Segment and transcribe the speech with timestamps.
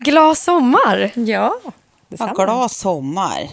[0.00, 1.10] Glad sommar!
[1.14, 1.54] Ja,
[2.08, 3.48] Ja, glad sommar.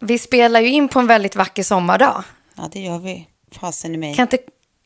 [0.00, 2.24] Vi spelar ju in på en väldigt vacker sommardag.
[2.56, 3.26] Ja, det gör vi.
[3.60, 4.14] Fasen i mig.
[4.14, 4.38] Kan inte,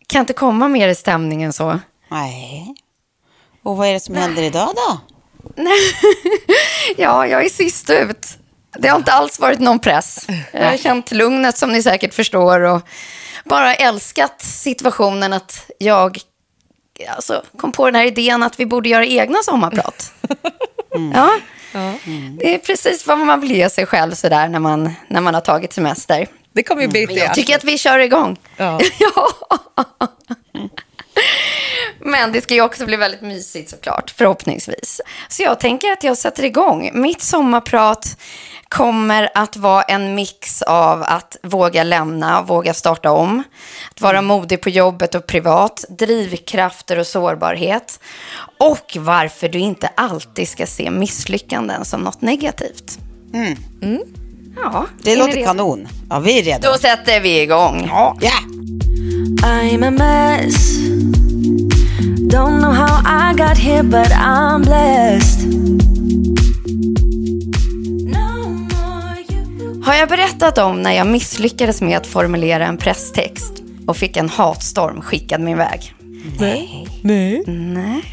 [0.07, 1.81] kan inte komma mer i stämningen så.
[2.11, 2.75] Nej.
[3.63, 5.01] Och vad är det som händer idag då?
[6.97, 8.27] Ja, jag är sist ut.
[8.79, 10.27] Det har inte alls varit någon press.
[10.53, 12.83] Jag har känt lugnet som ni säkert förstår och
[13.45, 16.19] bara älskat situationen att jag
[17.07, 20.13] alltså, kom på den här idén att vi borde göra egna sommarprat.
[21.15, 21.31] Ja,
[22.41, 25.41] det är precis vad man vill ge sig själv sådär när man, när man har
[25.41, 26.27] tagit semester.
[26.53, 27.15] det kommer ju bli det.
[27.15, 28.37] jag tycker att vi kör igång.
[28.57, 28.81] Ja.
[28.99, 29.29] Ja.
[32.01, 35.01] Men det ska ju också bli väldigt mysigt såklart, förhoppningsvis.
[35.29, 36.91] Så jag tänker att jag sätter igång.
[36.95, 38.17] Mitt sommarprat
[38.69, 43.43] kommer att vara en mix av att våga lämna, våga starta om,
[43.91, 48.01] att vara modig på jobbet och privat, drivkrafter och sårbarhet
[48.59, 52.99] och varför du inte alltid ska se misslyckanden som något negativt.
[53.35, 53.57] Mm.
[54.57, 55.47] Ja, Det låter redo?
[55.47, 55.89] kanon.
[56.11, 56.69] Ja, vi är redo.
[56.73, 57.85] Då sätter vi igång.
[57.89, 58.17] Ja.
[58.21, 58.33] ja.
[62.31, 65.41] Don't know how I got here, but I'm blessed.
[69.85, 73.53] Har jag berättat om när jag misslyckades med att formulera en presstext
[73.87, 75.95] och fick en hatstorm skickad min väg?
[76.39, 76.89] Nej.
[77.03, 77.43] Nej.
[77.47, 78.05] Nej.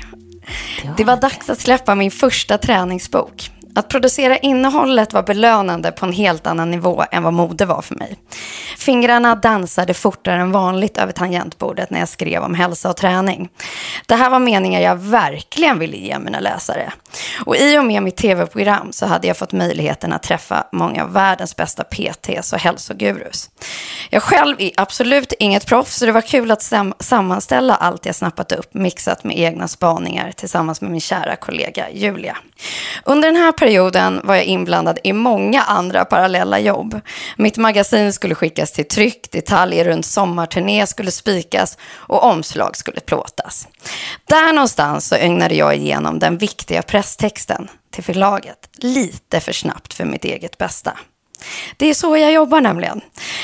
[0.97, 3.51] Det var dags att släppa min första träningsbok.
[3.77, 7.95] Att producera innehållet var belönande på en helt annan nivå än vad mode var för
[7.95, 8.15] mig.
[8.77, 13.49] Fingrarna dansade fortare än vanligt över tangentbordet när jag skrev om hälsa och träning.
[14.05, 16.93] Det här var meningar jag verkligen ville ge mina läsare.
[17.45, 21.13] Och i och med mitt tv-program så hade jag fått möjligheten att träffa många av
[21.13, 23.49] världens bästa PTs och hälsogurus.
[24.09, 28.15] Jag själv är absolut inget proffs, så det var kul att sam- sammanställa allt jag
[28.15, 32.37] snappat upp, mixat med egna spaningar tillsammans med min kära kollega Julia.
[33.05, 37.01] Under den här perioden var jag inblandad i många andra parallella jobb.
[37.35, 43.67] Mitt magasin skulle skickas till tryck, detaljer runt sommarturné skulle spikas och omslag skulle plåtas.
[44.25, 50.05] Där någonstans så ögnade jag igenom den viktiga presstexten till förlaget lite för snabbt för
[50.05, 50.97] mitt eget bästa.
[51.77, 53.01] Det är så jag jobbar nämligen.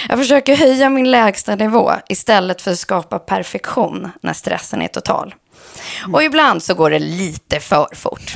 [0.10, 5.36] Jag försöker höja min lägsta nivå istället för att skapa perfektion när stressen är total.
[6.14, 8.36] Och ibland så går det lite för fort.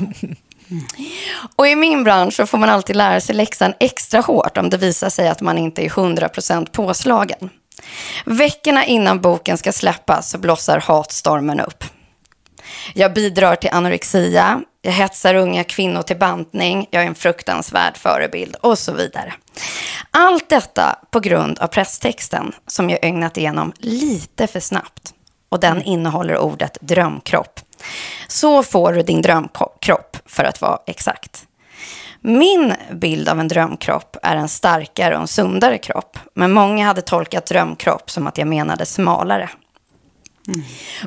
[1.56, 4.78] Och i min bransch så får man alltid lära sig läxan extra hårt om det
[4.78, 7.50] visar sig att man inte är 100% påslagen.
[8.26, 11.84] Veckorna innan boken ska släppas så blossar hatstormen upp.
[12.94, 18.56] Jag bidrar till anorexia, jag hetsar unga kvinnor till bantning, jag är en fruktansvärd förebild
[18.56, 19.34] och så vidare.
[20.12, 25.14] Allt detta på grund av presstexten som jag ögnat igenom lite för snabbt.
[25.50, 27.60] Och den innehåller ordet drömkropp.
[28.28, 31.44] Så får du din drömkropp för att vara exakt.
[32.22, 36.20] Min bild av en drömkropp är en starkare och en sundare kropp.
[36.34, 39.50] Men många hade tolkat drömkropp som att jag menade smalare.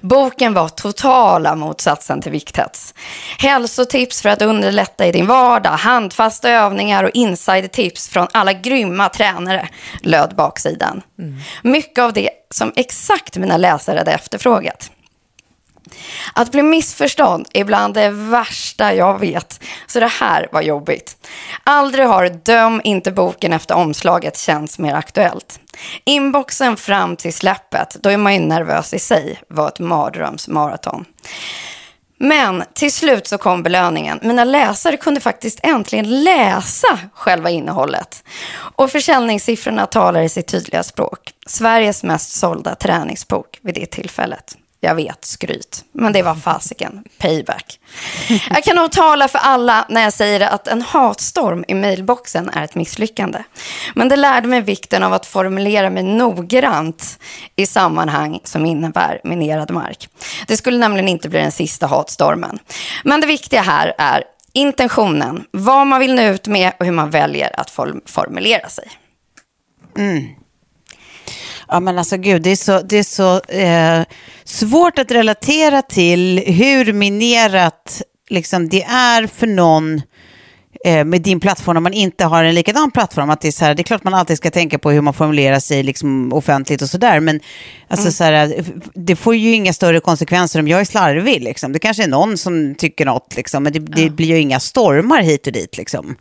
[0.02, 2.94] Boken var totala motsatsen till vikthets.
[3.38, 9.68] Hälsotips för att underlätta i din vardag, handfasta övningar och insidertips från alla grymma tränare
[10.02, 11.02] löd baksidan.
[11.62, 14.90] Mycket av det som exakt mina läsare hade efterfrågat.
[16.32, 19.60] Att bli missförstådd är bland det värsta jag vet.
[19.86, 21.28] Så det här var jobbigt.
[21.64, 25.60] Aldrig har Döm inte boken efter omslaget känts mer aktuellt.
[26.04, 31.04] Inboxen fram till släppet, då är man ju nervös i sig, var ett mardrömsmaraton.
[32.22, 34.18] Men till slut så kom belöningen.
[34.22, 38.24] Mina läsare kunde faktiskt äntligen läsa själva innehållet.
[38.52, 41.32] Och försäljningssiffrorna talar i sitt tydliga språk.
[41.46, 44.56] Sveriges mest sålda träningsbok vid det tillfället.
[44.82, 45.84] Jag vet, skryt.
[45.92, 47.04] Men det var fasiken.
[47.18, 47.80] Payback.
[48.50, 52.64] Jag kan nog tala för alla när jag säger att en hatstorm i mailboxen är
[52.64, 53.42] ett misslyckande.
[53.94, 57.18] Men det lärde mig vikten av att formulera mig noggrant
[57.56, 60.08] i sammanhang som innebär minerad mark.
[60.46, 62.58] Det skulle nämligen inte bli den sista hatstormen.
[63.04, 67.10] Men det viktiga här är intentionen, vad man vill nå ut med och hur man
[67.10, 67.70] väljer att
[68.06, 68.88] formulera sig.
[69.98, 70.39] Mm.
[71.72, 74.04] Ja men alltså gud, det är så, det är så eh,
[74.44, 80.02] svårt att relatera till hur minerat liksom, det är för någon
[80.84, 83.30] eh, med din plattform om man inte har en likadan plattform.
[83.30, 85.14] Att det, är så här, det är klart man alltid ska tänka på hur man
[85.14, 87.20] formulerar sig liksom, offentligt och sådär.
[87.20, 87.40] Men
[87.88, 91.42] alltså, så här, det får ju inga större konsekvenser om jag är slarvig.
[91.42, 91.72] Liksom.
[91.72, 95.20] Det kanske är någon som tycker något, liksom, men det, det blir ju inga stormar
[95.22, 95.76] hit och dit.
[95.76, 96.16] Liksom.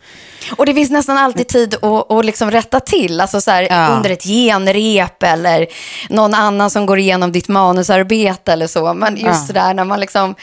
[0.57, 3.87] Och det finns nästan alltid tid att, att liksom rätta till, alltså så här, Ja.
[3.87, 5.67] under ett genrep eller
[6.09, 8.93] någon annan som går igenom ditt manusarbete eller så.
[8.93, 9.53] Men just Ja.
[9.53, 10.35] det där när man liksom,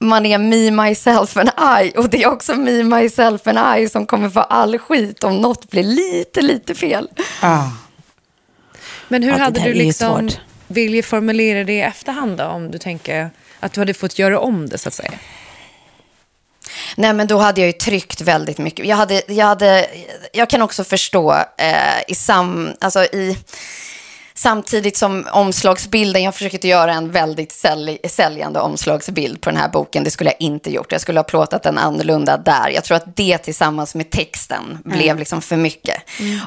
[0.00, 1.50] man är me, myself and
[1.82, 5.36] I och det är också me, myself and I som kommer få all skit om
[5.40, 7.08] något blir lite, lite fel.
[9.08, 10.30] Men hur Ja, hade du liksom
[10.66, 12.44] vilja formulera det i efterhand då?
[12.44, 13.30] Om du tänker
[13.60, 15.12] att du hade fått göra om det så att säga.
[16.96, 18.86] Nej, men då hade jag ju tryckt väldigt mycket.
[18.86, 19.86] Jag, hade, jag, hade,
[20.32, 23.38] jag kan också förstå eh, i sam, alltså i,
[24.40, 30.04] samtidigt som omslagsbilden, jag försökte göra en väldigt sälj, säljande omslagsbild på den här boken.
[30.04, 30.92] Det skulle jag inte gjort.
[30.92, 32.70] Jag skulle ha plåtat den annorlunda där.
[32.70, 36.02] Jag tror att det tillsammans med texten blev liksom för mycket.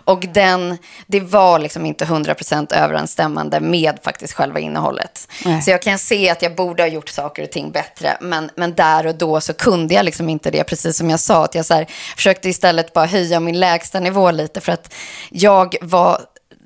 [0.05, 5.27] Och den, det var liksom inte 100% överensstämmande med faktiskt själva innehållet.
[5.45, 5.61] Nej.
[5.61, 8.17] Så jag kan se att jag borde ha gjort saker och ting bättre.
[8.21, 10.63] Men, men där och då så kunde jag liksom inte det.
[10.63, 14.31] Precis som jag sa, att jag så här, försökte istället bara höja min lägsta nivå
[14.31, 14.61] lite.
[14.61, 14.93] För att
[15.29, 16.19] jag var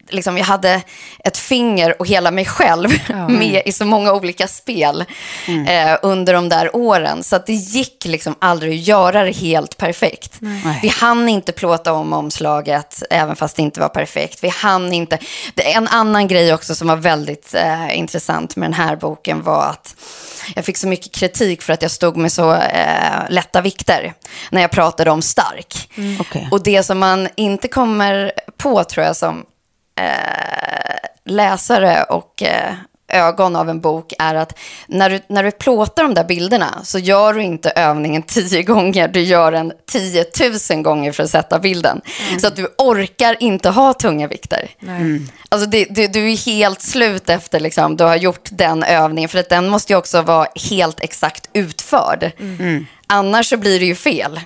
[0.10, 0.82] liksom, jag hade
[1.24, 2.90] ett finger och hela mig själv
[3.30, 5.06] med i så många olika spel
[5.68, 7.24] eh, under de där åren.
[7.24, 10.40] Så att det gick liksom aldrig att göra det helt perfekt.
[10.82, 14.44] Vi hann inte plåta om omslaget, även fast det inte var perfekt.
[14.44, 15.18] Vi hann inte.
[15.54, 19.66] Det en annan grej också som var väldigt eh, intressant med den här boken var
[19.70, 19.96] att
[20.56, 24.14] jag fick så mycket kritik för att jag stod med så eh, lätta vikter
[24.50, 25.90] när jag pratade om stark.
[26.20, 26.48] Okej.
[26.52, 29.46] Och det som man inte kommer på, tror jag, som
[29.98, 32.74] eh, läsare och eh,
[33.10, 37.00] ögon av en bok är att när du, när du plåtar de där bilderna så
[37.00, 42.02] gör du inte övningen tio gånger, du gör den tiotusen gånger för att sätta bilden.
[42.42, 44.70] Så att du orkar inte ha tunga vikter.
[45.50, 49.40] Alltså det, det, du är helt slut efter liksom, du har gjort den övningen, för
[49.40, 52.32] att den måste ju också vara helt exakt utförd.
[53.10, 54.40] Annars så blir det ju fel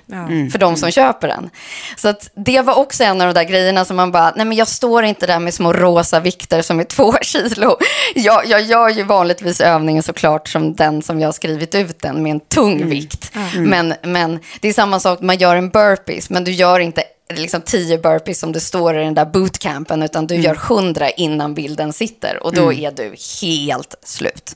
[0.52, 1.50] för de som köper den.
[1.98, 4.58] Så att det var också en av de där grejerna som man bara, nej men
[4.58, 7.78] jag står inte där med små rosa vikter som är två kilo.
[8.16, 12.24] Jag, jag gör ju vanligtvis övningen såklart som den som jag har skrivit ut den
[12.24, 13.32] med en tung vikt.
[13.70, 17.04] Men, men det är samma sak, man gör en burpees, men du gör inte
[17.36, 21.54] liksom 10 burpees som det står i den där bootcampen, utan du gör 100 innan
[21.54, 24.56] bilden sitter och då är du helt slut.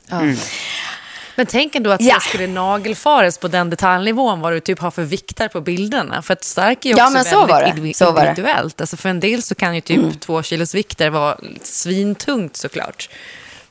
[1.36, 2.16] Men tänk ändå att Ja.
[2.16, 6.22] det skulle nagelfaras på den detaljnivån vad du typ har för vikter på bilderna.
[6.22, 7.68] För att stark är ju Ja, också men så väldigt var det.
[7.68, 8.82] indivi- Så individuellt.
[8.82, 13.10] Alltså för en del så kan ju typ två kilos vikter vara svintungt såklart.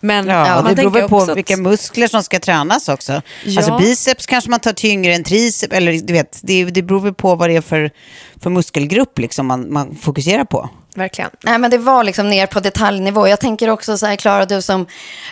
[0.00, 3.22] Men Ja, man det beror tänker väl på att- vilka muskler som ska tränas också.
[3.44, 3.58] Ja.
[3.60, 7.14] Alltså biceps kanske man tar tyngre än triceps, eller du vet, det, det beror väl
[7.14, 7.90] på vad det är för,
[8.42, 10.70] för muskelgrupp liksom man, man fokuserar på.
[10.94, 11.30] Verkligen.
[11.40, 13.28] Nej, men det var liksom ner på detaljnivå.
[13.28, 14.86] Jag tänker också så här, Klara, du som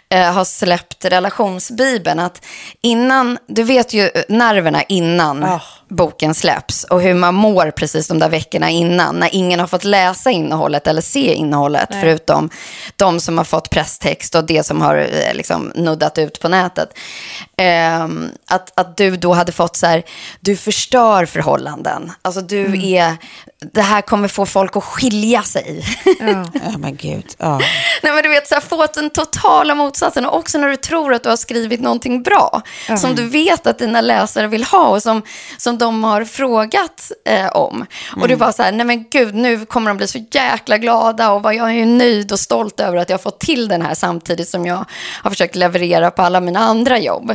[0.09, 2.45] eh, har släppt relationsbibeln, att
[2.83, 5.61] innan, du vet ju eh, nerverna innan Ah.
[5.97, 9.85] Boken släpps och hur man mår precis de där veckorna innan, när ingen har fått
[9.85, 12.51] läsa innehållet eller se innehållet, förutom
[12.97, 16.89] de som har fått presstext och det som har eh, liksom nuddat ut på nätet.
[17.57, 20.03] Ehm, att, att du då hade fått så här,
[20.41, 22.13] du förstör förhållanden.
[22.23, 22.81] Alltså du Mm.
[22.85, 23.17] är,
[23.73, 25.85] det här kommer få folk att skilja sig.
[26.21, 27.25] Ja men gud.
[28.03, 30.27] Nej, men du vet, så här, få den totala motsatsen.
[30.27, 32.63] Och också när du tror att du har skrivit någonting bra.
[32.99, 35.23] Som du vet att dina läsare vill ha och som,
[35.59, 37.87] som de har frågat eh, om.
[38.17, 41.33] Och det var så här, nej men gud, nu kommer de bli så jäkla glada
[41.33, 43.83] och vad jag är ju nöjd och stolt över att jag har fått till den
[43.83, 44.85] här samtidigt som jag
[45.23, 47.31] har försökt leverera på alla mina andra jobb.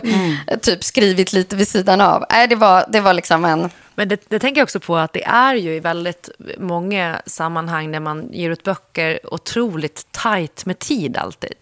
[0.48, 2.26] Eh, Typ skrivit lite vid sidan av.
[2.30, 3.70] Nej, det var, det var liksom en...
[3.96, 7.92] Men det, det tänker jag också på att det är ju i väldigt många sammanhang
[7.92, 11.58] där man ger ut böcker otroligt tajt med tid alltid.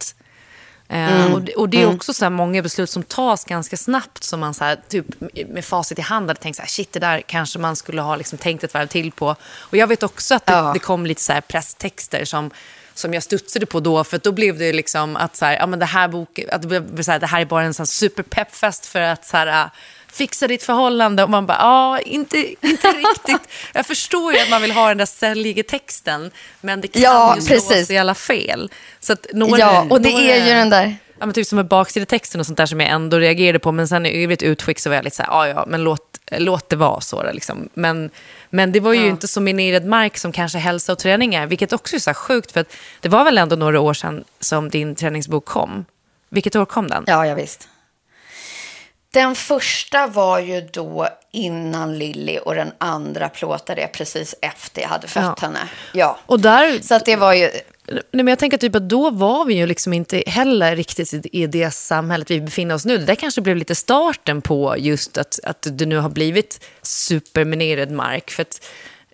[0.89, 4.23] Eh, och, det- och det är också så här många beslut som tas ganska snabbt
[4.23, 5.05] som man så här, typ,
[5.47, 8.15] med facit i hand hade tänkt så här, shit det där kanske man skulle ha
[8.15, 9.35] liksom tänkt ett varv till på.
[9.59, 10.71] Och jag vet också att det, Ja.
[10.73, 12.51] det kom lite så här presstexter som
[12.97, 15.79] som jag studsade på då, för då blev det liksom att så här, ja, men
[15.79, 18.85] det, här bok, att det, blev så här, det här är bara en sån superpeppfest
[18.85, 19.69] för att så här,
[20.15, 21.23] fixa ditt förhållande.
[21.23, 23.49] Och man bara, ja, inte, inte riktigt.
[23.73, 26.31] Jag förstår ju att man vill ha den där säljiga texten,
[26.61, 27.91] men det kan Ja, ju slå precis.
[27.91, 28.71] i alla fel.
[28.99, 30.95] Så att några, Ja, och det några- är ju den där...
[31.19, 33.71] Ja, men typ som med baksidetexten och sånt där som jag ändå reagerade på.
[33.71, 36.19] Men sen i övrigt utskick så var jag lite så här, ja ja, men låt,
[36.31, 37.23] låt det vara så.
[37.33, 37.69] Liksom.
[37.73, 38.09] men,
[38.49, 41.45] men det var ju inte så minerad mark som kanske hälsa och träning är.
[41.47, 44.69] Vilket också är så sjukt, för att det var väl ändå några år sedan som
[44.69, 45.85] din träningsbok kom.
[46.29, 47.03] Vilket år kom den?
[47.07, 47.67] Ja, ja visst.
[49.15, 54.89] Den första var ju då innan Lilly och den andra plåtade jag precis efter jag
[54.89, 55.35] hade fött Ja.
[55.41, 55.59] henne.
[55.93, 56.17] Ja.
[56.25, 57.49] Och där, Så att det var ju...
[57.87, 61.47] Nej, men jag tänker typ att då var vi ju liksom inte heller riktigt i-
[61.47, 62.97] det samhället vi befinner oss nu.
[62.97, 67.91] Det där kanske blev lite starten på just att, att det nu har blivit superminerad
[67.91, 68.31] mark.
[68.31, 68.65] För att,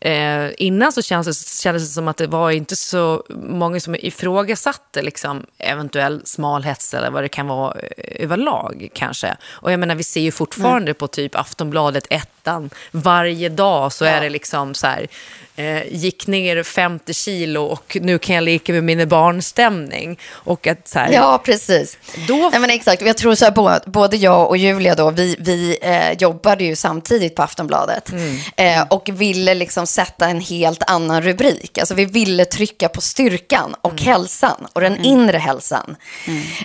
[0.02, 5.02] eh, innan så kändes, kändes det som att det var inte så många som ifrågasatte
[5.02, 9.38] liksom, eventuell smalhets eller vad det kan vara eh, överlag kanske.
[9.50, 12.08] Och jag menar, vi ser ju fortfarande på typ Aftonbladet,
[12.42, 15.08] ettan, varje dag så är det liksom så här,
[15.56, 20.20] eh, gick ner 50 kilo och nu kan jag leka med mina barnstämning.
[20.30, 21.98] Och att så här, Ja, precis.
[22.28, 23.02] Då- Nej, men exakt.
[23.02, 27.36] Jag tror så här, både, jag och Julia då, vi, vi eh, jobbade ju samtidigt
[27.36, 28.12] på Aftonbladet.
[28.56, 31.78] Eh, och ville liksom sätta en helt annan rubrik.
[31.78, 35.96] Alltså vi ville trycka på styrkan och hälsan och den inre hälsan.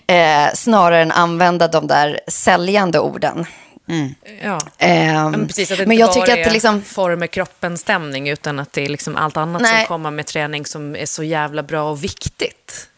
[0.07, 3.47] Eh, snarare än använda de där säljande orden.
[4.43, 4.61] Ja.
[4.79, 6.83] Eh, Ja, men precis, att det men jag tycker att är det liksom...
[6.83, 9.81] former kroppen-stämning utan att det är liksom allt annat Nej.
[9.81, 12.89] som kommer med träning som är så jävla bra och viktigt.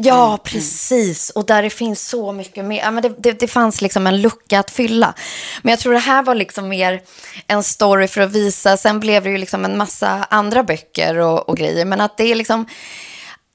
[0.00, 1.30] Ja, precis.
[1.30, 2.78] Och där det finns så mycket mer.
[2.78, 5.14] Ja, men det, det, det fanns liksom en lucka att fylla.
[5.62, 7.02] Men jag tror det här var liksom mer
[7.46, 8.76] en story för att visa.
[8.76, 11.84] Sen blev det ju liksom en massa andra böcker och, och grejer.
[11.84, 12.66] Men att det är liksom...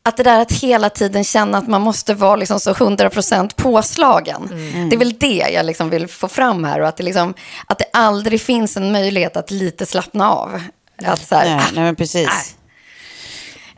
[0.05, 4.49] Att det där att hela tiden känna att man måste vara liksom så 100% påslagen.
[4.89, 6.79] Det är väl det jag liksom vill få fram här.
[6.79, 7.33] Och att det, liksom,
[7.67, 10.61] att det aldrig finns en möjlighet att lite slappna av.
[11.05, 12.27] Att så här, Nej, ah, nej men precis.
[12.27, 12.62] nej.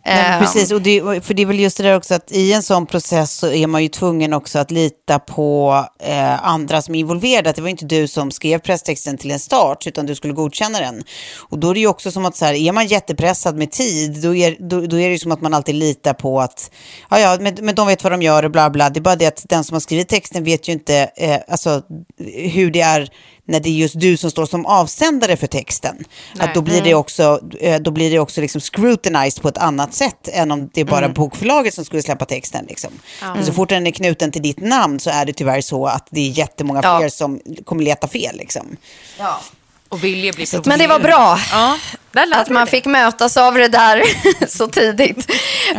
[0.06, 0.40] Nej, Ehm.
[0.40, 2.86] precis, och det, för det är väl just det där också att i en sån
[2.86, 7.50] process så är man ju tvungen också att lita på eh, andra som är involverade.
[7.50, 10.80] Att det var inte du som skrev presstexten till en start utan du skulle godkänna
[10.80, 11.04] den.
[11.50, 14.22] Och då är det ju också som att så här, är man jättepressad med tid
[14.22, 16.72] då är, då, då är det ju som att man alltid litar på att
[17.10, 18.90] ja, ja, men, men de vet vad de gör och bla bla.
[18.90, 21.82] Det är bara det att den som har skrivit texten vet ju inte eh, alltså,
[22.36, 23.10] hur det är
[23.48, 25.96] när det är just du som står som avsändare för texten.
[26.40, 29.94] Att då blir det också, eh, då blir det också liksom scrutinized på ett annat
[29.94, 32.66] sätt än om det är bara bokförlaget som skulle släppa texten.
[32.70, 32.92] Liksom.
[33.22, 36.08] Men så fort den är knuten till ditt namn så är det tyvärr så att
[36.12, 37.00] det är jättemånga Ja.
[37.00, 38.38] fler som kommer leta fel.
[38.38, 38.78] Liksom.
[39.20, 39.42] Ja.
[39.90, 41.40] Och vilja bli Men det var bra.
[41.52, 41.78] Ja,
[42.42, 42.72] Att man det.
[42.72, 44.02] fick mötas av det där
[44.48, 45.32] så tidigt.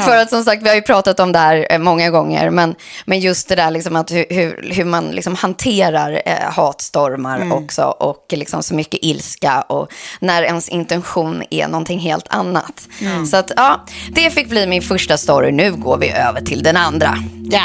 [0.04, 2.50] För att som sagt, vi har ju pratat om det här eh, många gånger.
[2.50, 2.74] Men,
[3.04, 7.82] men just det där liksom att hur, hur, man liksom hanterar eh, hatstormar också.
[7.82, 9.60] Och liksom så mycket ilska.
[9.60, 12.88] Och när ens intention är någonting helt annat.
[13.30, 15.52] Så att ja, det fick bli min första story.
[15.52, 17.18] Nu går vi över till den andra.
[17.50, 17.64] Ja.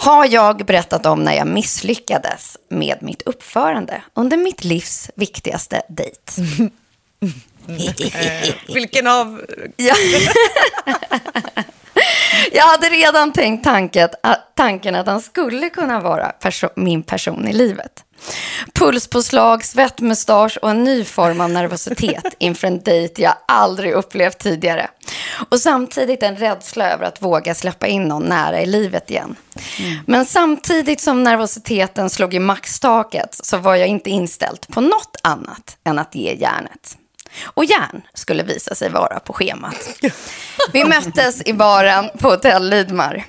[0.00, 6.32] Har jag berättat om när jag misslyckades med mitt uppförande under mitt livs viktigaste dejt?
[8.74, 9.44] Vilken av...
[9.76, 9.94] Ja.
[12.52, 17.48] Jag hade redan tänkt tanken att, tanken att han skulle kunna vara perso- min person
[17.48, 18.04] i livet.
[18.74, 24.90] Pulspåslag, svettmustasch och en ny form av nervositet inför en dejt jag aldrig upplevt tidigare.
[25.50, 29.36] Och samtidigt en rädsla över att våga släppa in någon nära i livet igen.
[30.06, 35.76] Men samtidigt som nervositeten slog i maxtaket så var jag inte inställd på något annat
[35.84, 36.96] än att ge järnet.
[37.44, 40.00] Och järn skulle visa sig vara på schemat.
[40.72, 43.24] Vi möttes i baren på Hotell Lidmar.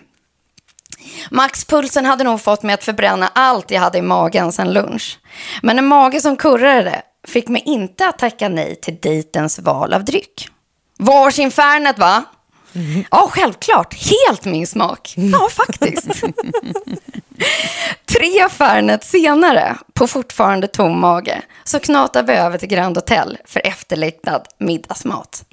[1.31, 5.19] Maxpulsen hade nog fått mig att förbränna allt jag hade i magen sedan lunch.
[5.61, 10.05] Men en mage som kurrade fick mig inte att tacka nej till dejtens val av
[10.05, 10.49] dryck.
[10.99, 12.23] Varsin Fernet va?
[13.11, 13.93] Ja, självklart.
[13.93, 15.13] Helt min smak.
[15.15, 16.23] Ja, faktiskt.
[18.05, 23.67] Tre Fernet senare, på fortfarande tom mage, så knatar vi över till Grand Hotel för
[23.67, 25.45] efterlängtad middagsmat.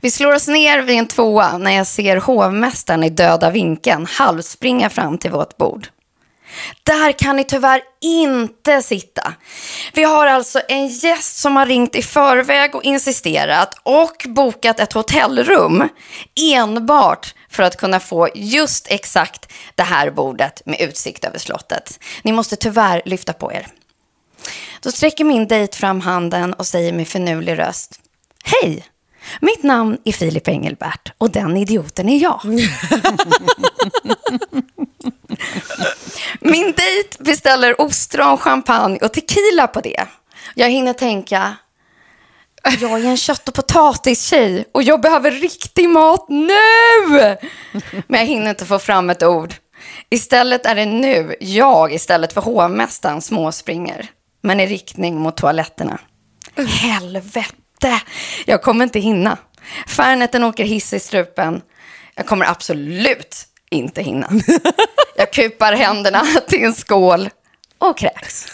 [0.00, 4.90] Vi slår oss ner vid en tvåa när jag ser hovmästaren i döda vinkeln halvspringa
[4.90, 5.88] fram till vårt bord.
[6.82, 9.34] Där kan ni tyvärr inte sitta.
[9.94, 14.92] Vi har alltså en gäst som har ringt i förväg och insisterat och bokat ett
[14.92, 15.88] hotellrum
[16.54, 22.00] enbart för att kunna få just exakt det här bordet med utsikt över slottet.
[22.22, 23.66] Ni måste tyvärr lyfta på er.
[24.80, 28.00] Då sträcker min dejt fram handen och säger med finurlig röst.
[28.44, 28.84] Hej!
[29.40, 32.40] Mitt namn är Filip Engelbert och den idioten är jag.
[36.40, 40.06] Min dejt beställer ostron, champagne och tequila på det.
[40.54, 41.56] Jag hinner tänka,
[42.80, 47.36] jag är en kött och potatistjej och jag behöver riktig mat nu!
[48.06, 49.54] Men jag hinner inte få fram ett ord.
[50.10, 54.10] Istället är det nu jag istället för hovmästaren småspringer,
[54.42, 55.98] men i riktning mot toaletterna.
[56.56, 57.44] Helvete!
[58.46, 59.38] Jag kommer inte hinna.
[59.86, 61.62] Färneten åker hiss i strupen.
[62.14, 63.36] Jag kommer absolut
[63.70, 64.30] inte hinna.
[65.16, 67.30] Jag kupar händerna till en skål
[67.78, 68.46] och kräks.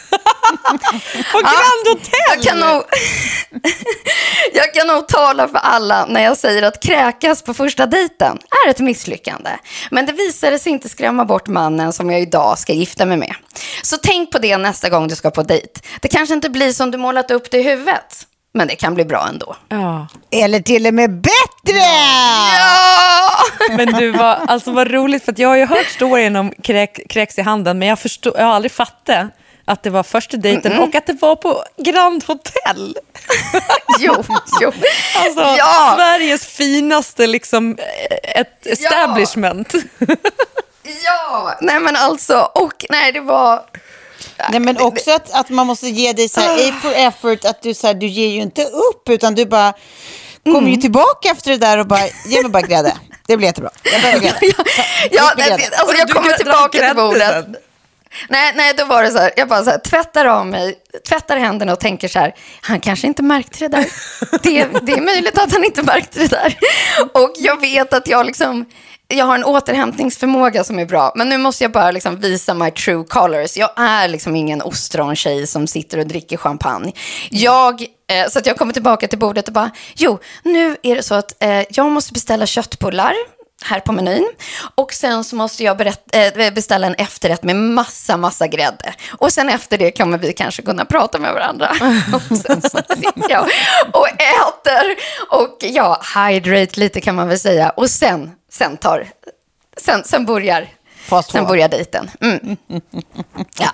[1.33, 2.13] På Grand Hotel!
[2.29, 2.83] Jag kan, nog,
[4.55, 8.71] jag kan nog tala för alla när jag säger att kräkas på första dejten är
[8.71, 9.51] ett misslyckande.
[9.91, 13.35] Men det visade sig inte skrämma bort mannen som jag idag ska gifta mig med.
[13.83, 15.81] Så tänk på det nästa gång du ska på dejt.
[16.01, 18.27] Det kanske inte blir som du målat upp det i huvudet.
[18.57, 19.57] Men det kan bli bra ändå.
[19.69, 20.07] Ja.
[20.31, 21.79] Eller till och med bättre!
[22.59, 23.31] Ja!
[23.77, 27.09] Men du, var, alltså vad roligt, för att jag har ju hört storyn om kräk,
[27.09, 29.27] kräks i handen, men jag, förstå, jag har aldrig fattat
[29.65, 30.89] att det var första dejten Mm -mm.
[30.89, 32.97] och att det var på Grand Hotel.
[34.01, 34.25] Jo,
[34.61, 34.73] jo.
[35.17, 35.95] Alltså, Ja.
[35.97, 37.79] Sveriges finaste liksom,
[38.23, 39.73] ett establishment.
[41.05, 43.63] Ja, nej men alltså, och nej det var...
[44.51, 47.63] Nej, men också att, att man måste ge dig så här, A for effort, att
[47.63, 49.75] du, så här, du ger ju inte upp, utan du bara
[50.45, 52.97] kommer ju tillbaka efter det där och bara, ge mig bara grädde.
[53.27, 53.71] Det blir jättebra.
[53.83, 54.55] Jag behöver grädde.
[55.11, 57.47] Ja, nej, alltså, jag kommer tillbaka till bordet.
[58.29, 61.37] Nej, nej, då var det så här, jag bara så här, tvättar av mig, tvättar
[61.37, 63.87] händerna och tänker så här, han kanske inte märkte det där.
[64.43, 66.59] Det, det är möjligt att han inte märkte det där.
[67.13, 68.67] Och jag vet att jag liksom,
[69.09, 72.71] jag har en återhämtningsförmåga som är bra, men nu måste jag bara liksom visa my
[72.71, 73.57] true colors.
[73.57, 76.93] Jag är liksom ingen ostrontjej som sitter och dricker champagne.
[77.31, 81.03] Jag, eh, så att jag kommer tillbaka till bordet och bara, jo, nu är det
[81.03, 83.15] så att eh, jag måste beställa köttbullar
[83.65, 84.31] här på menyn.
[84.75, 88.95] Och sen så måste jag berätt, eh, beställa en efterrätt med massa, massa grädde.
[89.19, 91.71] Och sen efter det kommer vi kanske kunna prata med varandra.
[92.15, 93.49] och sen så sitter jag
[93.93, 94.97] och äter
[95.31, 97.71] och ja, hydrate lite kan man väl säga.
[97.71, 99.09] Och sen, sen tar,
[99.77, 100.69] sen, sen börjar,
[101.07, 102.11] Fast sen börjar dejten.
[102.21, 102.57] Mm.
[103.59, 103.71] Ja.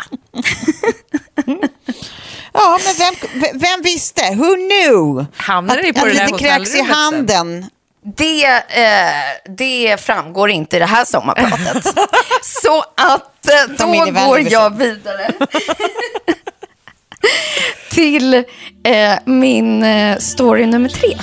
[2.53, 3.15] Ja, men vem,
[3.61, 4.35] vem visste?
[4.35, 5.27] Who knew?
[5.37, 7.67] Hamnade ni på Att det där lite kräks i handen.
[8.03, 11.85] Det, eh, det framgår inte i det här sommarpratet.
[12.43, 13.87] Så att eh, då
[14.27, 15.31] går jag vidare
[17.91, 18.35] till
[18.85, 21.17] eh, min eh, story nummer tre.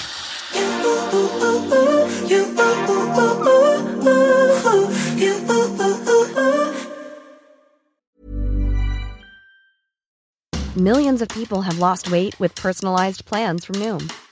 [10.76, 14.12] Millions of people have lost weight with personalized plans from Noom,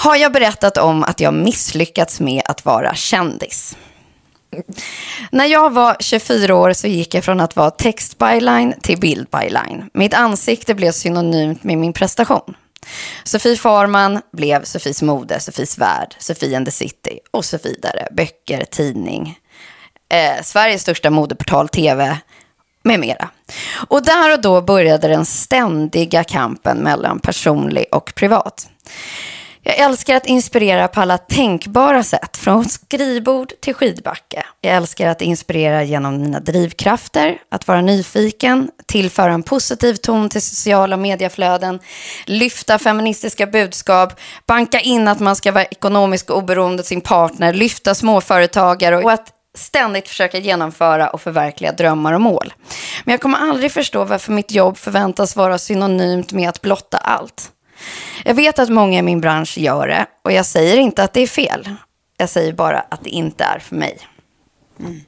[0.00, 3.76] Har jag berättat om att jag misslyckats med att vara kändis?
[5.30, 9.90] När jag var 24 år så gick jag från att vara textbyline till bildbyline.
[9.92, 12.54] Mitt ansikte blev synonymt med min prestation.
[13.24, 18.08] Sofie Farman blev Sofies mode, Sofies värld, Sofie and the City och så vidare.
[18.12, 19.38] Böcker, tidning,
[20.12, 22.18] eh, Sveriges största modeportal, tv
[22.82, 23.28] med mera.
[23.88, 28.68] Och där och då började den ständiga kampen mellan personlig och privat.
[29.68, 34.46] Jag älskar att inspirera på alla tänkbara sätt, från skrivbord till skidbacke.
[34.60, 40.42] Jag älskar att inspirera genom mina drivkrafter, att vara nyfiken, tillföra en positiv ton till
[40.42, 41.78] sociala medieflöden,
[42.24, 48.96] lyfta feministiska budskap, banka in att man ska vara ekonomiskt oberoende sin partner, lyfta småföretagare
[48.96, 52.54] och att ständigt försöka genomföra och förverkliga drömmar och mål.
[53.04, 57.52] Men jag kommer aldrig förstå varför mitt jobb förväntas vara synonymt med att blotta allt.
[58.24, 61.20] Jag vet att många i min bransch gör det och jag säger inte att det
[61.20, 61.74] är fel.
[62.16, 63.98] Jag säger bara att det inte är för mig.
[64.80, 65.00] Mm.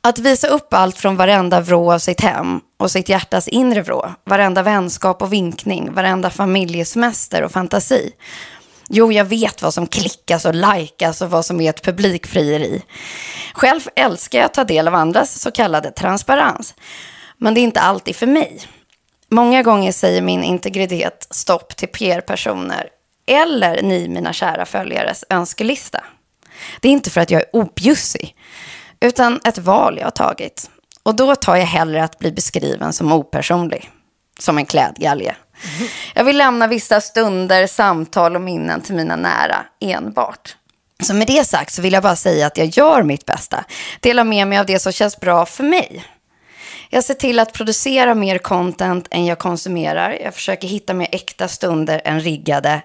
[0.00, 4.14] Att visa upp allt från varenda vrå av sitt hem och sitt hjärtas inre vrå,
[4.24, 8.12] varenda vänskap och vinkning, varenda familjesemester och fantasi.
[8.88, 12.82] Jo, jag vet vad som klickas och likas och vad som är ett publikfrieri.
[13.54, 16.74] Själv älskar jag att ta del av andras så kallade transparens.
[17.38, 18.60] Men det är inte alltid för mig.
[19.28, 22.88] Många gånger säger min integritet stopp till PR-personer
[23.26, 26.04] eller ni, mina kära följares önskelista.
[26.80, 28.36] Det är inte för att jag är objussig,
[29.00, 30.70] utan ett val jag har tagit.
[31.02, 33.90] Och då tar jag hellre att bli beskriven som opersonlig,
[34.38, 35.36] som en klädgalge.
[36.14, 40.56] Jag vill lämna vissa stunder, samtal och minnen till mina nära enbart.
[41.02, 43.64] Så med det sagt så vill jag bara säga att jag gör mitt bästa.
[44.00, 46.04] Delar med mig av det som känns bra för mig.
[46.94, 50.18] Jag ser till att producera mer content än jag konsumerar.
[50.22, 52.82] Jag försöker hitta mer äkta stunder än riggade.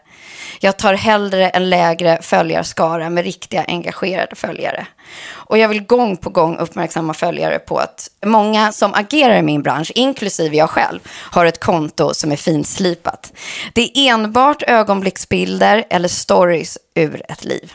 [0.59, 4.87] Jag tar hellre en lägre följarskara med riktiga engagerade följare.
[5.31, 9.63] Och jag vill gång på gång uppmärksamma följare på att många som agerar i min
[9.63, 10.99] bransch, inklusive jag själv,
[11.31, 13.33] har ett konto som är finslipat.
[13.73, 17.73] Det är enbart ögonblicksbilder eller stories ur ett liv.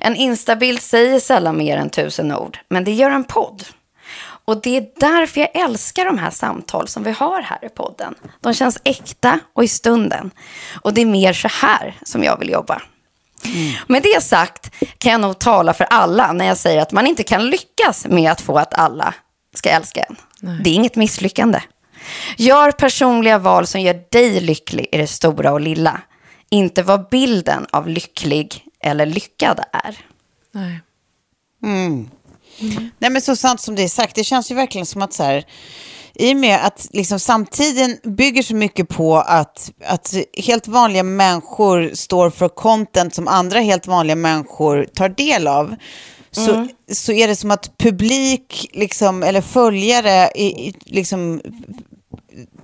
[0.00, 3.64] En instabild säger sällan mer än tusen ord, men det gör en podd.
[4.44, 8.14] Och det är därför jag älskar de här samtal som vi har här i podden.
[8.40, 10.30] De känns äkta och i stunden.
[10.82, 12.82] Och det är mer så här som jag vill jobba.
[13.44, 13.72] Mm.
[13.86, 17.22] Med det sagt kan jag nog tala för alla när jag säger att man inte
[17.22, 19.14] kan lyckas med att få att alla
[19.54, 20.16] ska älska en.
[20.40, 20.60] Nej.
[20.64, 21.60] Det är inget misslyckande.
[22.36, 26.00] Gör personliga val som gör dig lycklig i det stora och lilla.
[26.50, 29.98] Inte vad bilden av lycklig eller lyckad är.
[30.52, 30.80] Nej.
[31.62, 32.10] Mm.
[32.62, 32.90] Mm.
[32.98, 35.22] Nej men så sant som det är sagt, det känns ju verkligen som att så
[35.22, 35.44] här,
[36.14, 41.90] i och med att liksom samtiden bygger så mycket på att, att helt vanliga människor
[41.94, 45.76] står för content som andra helt vanliga människor tar del av,
[46.30, 46.68] så, mm.
[46.92, 50.30] så är det som att publik, liksom, eller följare,
[50.84, 51.40] liksom,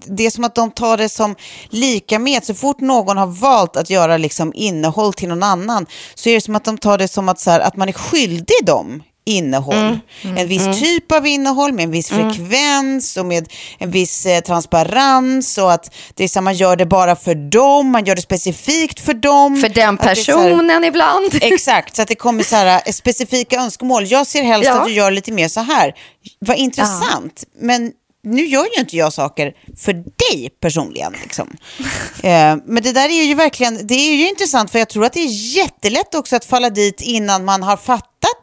[0.04, 1.34] det är som att de tar det som
[1.68, 2.44] lika med.
[2.44, 6.40] Så fort någon har valt att göra liksom innehåll till någon annan så är det
[6.40, 9.76] som att de tar det som att, så här, att man är skyldig dem innehåll.
[9.76, 10.74] Mm, mm, en viss mm.
[10.74, 12.32] typ av innehåll med en viss mm.
[12.32, 16.86] frekvens och med en viss eh, transparens och att det är så man gör det
[16.86, 19.60] bara för dem, man gör det specifikt för dem.
[19.60, 21.34] För den personen här, ibland.
[21.42, 24.06] Exakt, så att det kommer så här, eh, specifika önskemål.
[24.06, 24.80] Jag ser helst ja.
[24.80, 25.94] att du gör lite mer så här.
[26.38, 27.58] Vad intressant, ja.
[27.60, 31.14] men nu gör ju inte jag saker för dig personligen.
[31.22, 31.56] Liksom.
[32.22, 35.12] eh, men det där är ju verkligen, det är ju intressant för jag tror att
[35.12, 38.37] det är jättelätt också att falla dit innan man har fattat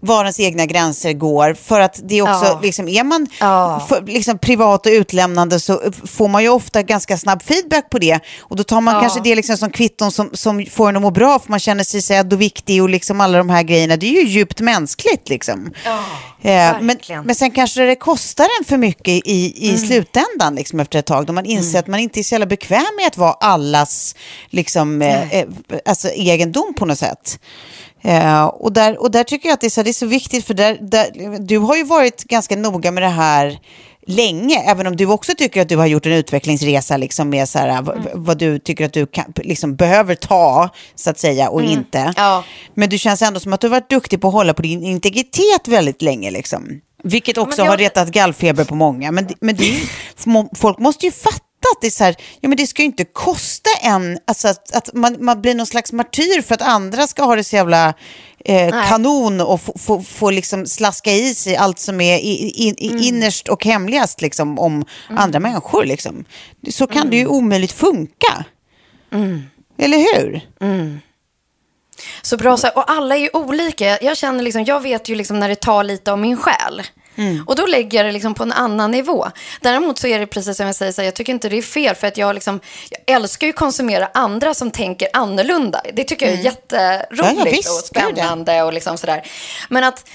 [0.00, 1.54] var ens egna gränser går.
[1.54, 2.60] För att det är också, ja.
[2.62, 3.86] liksom, är man ja.
[3.88, 8.20] för, liksom, privat och utlämnande så får man ju ofta ganska snabb feedback på det.
[8.40, 9.00] Och då tar man ja.
[9.00, 11.84] kanske det liksom som kvitton som, som får en att må bra för man känner
[11.84, 13.96] sig sedd och viktig och liksom alla de här grejerna.
[13.96, 15.72] Det är ju djupt mänskligt liksom.
[16.42, 19.86] Eh, men, men sen kanske det kostar en för mycket i, i mm.
[19.86, 21.26] slutändan liksom, efter ett tag.
[21.26, 21.80] Då man inser mm.
[21.80, 24.14] att man inte är så jävla bekväm med att vara allas
[24.50, 25.46] liksom, eh, eh,
[25.86, 27.38] alltså, egendom på något sätt.
[28.06, 30.46] Eh, och, där, och där tycker jag att det är så, det är så viktigt,
[30.46, 33.58] för där, där, du har ju varit ganska noga med det här
[34.06, 37.58] länge, även om du också tycker att du har gjort en utvecklingsresa liksom med så
[37.58, 38.02] här, mm.
[38.14, 41.72] vad du tycker att du kan, liksom, behöver ta, så att säga, och mm.
[41.72, 42.12] inte.
[42.16, 42.44] Ja.
[42.74, 44.84] Men du känns ändå som att du har varit duktig på att hålla på din
[44.84, 46.30] integritet väldigt länge.
[46.30, 46.80] Liksom.
[47.02, 47.70] Vilket också jag...
[47.70, 49.12] har retat gallfeber på många.
[49.12, 49.80] Men, men det,
[50.56, 53.04] folk måste ju fatta att det är så här, ja men det ska ju inte
[53.04, 57.24] kosta en, alltså att, att man, man blir någon slags martyr för att andra ska
[57.24, 57.94] ha det så jävla
[58.44, 59.60] eh, kanon och
[60.06, 63.02] få, liksom slaska i sig allt som är i, i, i Mm.
[63.02, 65.84] innerst och hemligast liksom, om andra människor.
[65.84, 66.24] Liksom.
[66.70, 68.44] Så kan det ju omöjligt funka.
[69.12, 69.42] Mm.
[69.78, 70.40] Eller hur?
[72.22, 73.98] Så bra, så här, och alla är ju olika.
[74.02, 76.82] Jag känner liksom, jag vet ju liksom när det tar lite av min själ.
[77.46, 79.26] Och då lägger jag det liksom på en annan nivå.
[79.60, 81.62] Däremot så är det precis som jag säger, så här, jag tycker inte det är
[81.62, 81.94] fel.
[81.94, 85.82] För att jag, liksom, jag älskar ju att konsumera andra som tänker annorlunda.
[85.94, 88.62] Det tycker jag är jätteroligt Ja, visst, och spännande.
[88.62, 89.26] Och liksom sådär.
[89.68, 90.08] Men att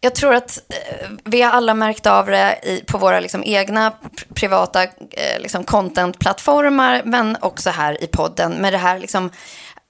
[0.00, 3.90] jag tror att eh, vi har alla märkt av det i, på våra liksom egna
[3.90, 8.52] pr- privata eh, liksom contentplattformar, men också här i podden.
[8.52, 9.30] Med det här liksom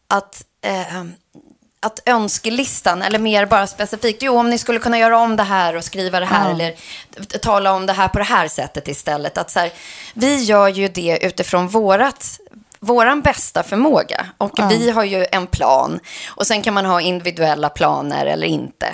[0.09, 1.05] att, eh,
[1.81, 5.77] att önskelistan, eller mer bara specifikt, jo om ni skulle kunna göra om det här
[5.77, 6.71] och skriva det här, eller
[7.27, 9.39] t- tala om det här på det här sättet istället.
[9.39, 9.73] Att så här,
[10.15, 12.41] vi gör ju det utifrån vårat
[12.81, 14.27] våran bästa förmåga.
[14.39, 16.01] Och vi har ju en plan.
[16.29, 18.87] Och sen kan man ha individuella planer eller inte.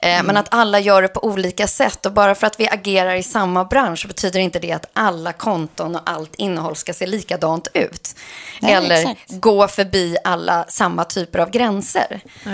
[0.00, 2.06] Eh, Men att alla gör det på olika sätt.
[2.06, 5.32] Och bara för att vi agerar i samma bransch så betyder inte det att alla
[5.32, 8.14] konton och allt innehåll ska se likadant ut.
[8.60, 9.20] Nej, eller exakt.
[9.40, 12.20] gå förbi alla samma typer av gränser.
[12.44, 12.50] Ja,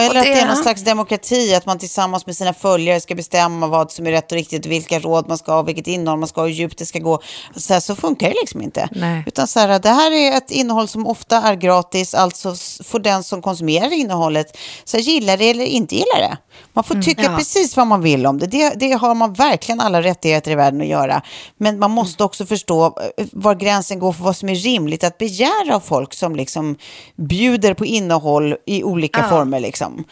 [0.00, 3.00] eller Och att det är det- någon slags demokrati, att man tillsammans med sina följare
[3.00, 6.18] ska bestämma vad som är rätt och riktigt, vilka råd man ska ha, vilket innehåll
[6.18, 7.22] man ska ha, hur djupt det ska gå.
[7.56, 8.88] Så, här, så funkar det liksom inte.
[8.92, 9.22] Nej.
[9.26, 12.98] Utan så här, det här här är ett innehåll som ofta är gratis, alltså får
[12.98, 16.36] den som konsumerar innehållet så gillar det eller inte gillar det.
[16.74, 17.36] Man får tycka Ja.
[17.36, 18.46] precis vad man vill om det.
[18.46, 18.74] det.
[18.76, 21.22] Det har man verkligen alla rättigheter i världen att göra.
[21.56, 25.18] Men man måste också förstå eh, var gränsen går för vad som är rimligt att
[25.18, 26.76] begära av folk som liksom
[27.16, 29.60] bjuder på innehåll i olika former.
[29.60, 30.04] Liksom.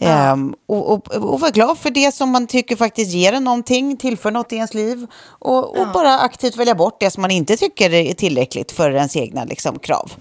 [0.00, 3.96] Ehm, och, och, och vara glad för det som man tycker faktiskt ger en någonting,
[3.96, 5.06] tillför något i ens liv.
[5.26, 9.16] Och, och bara aktivt välja bort det som man inte tycker är tillräckligt för ens
[9.16, 10.12] egna liksom, krav.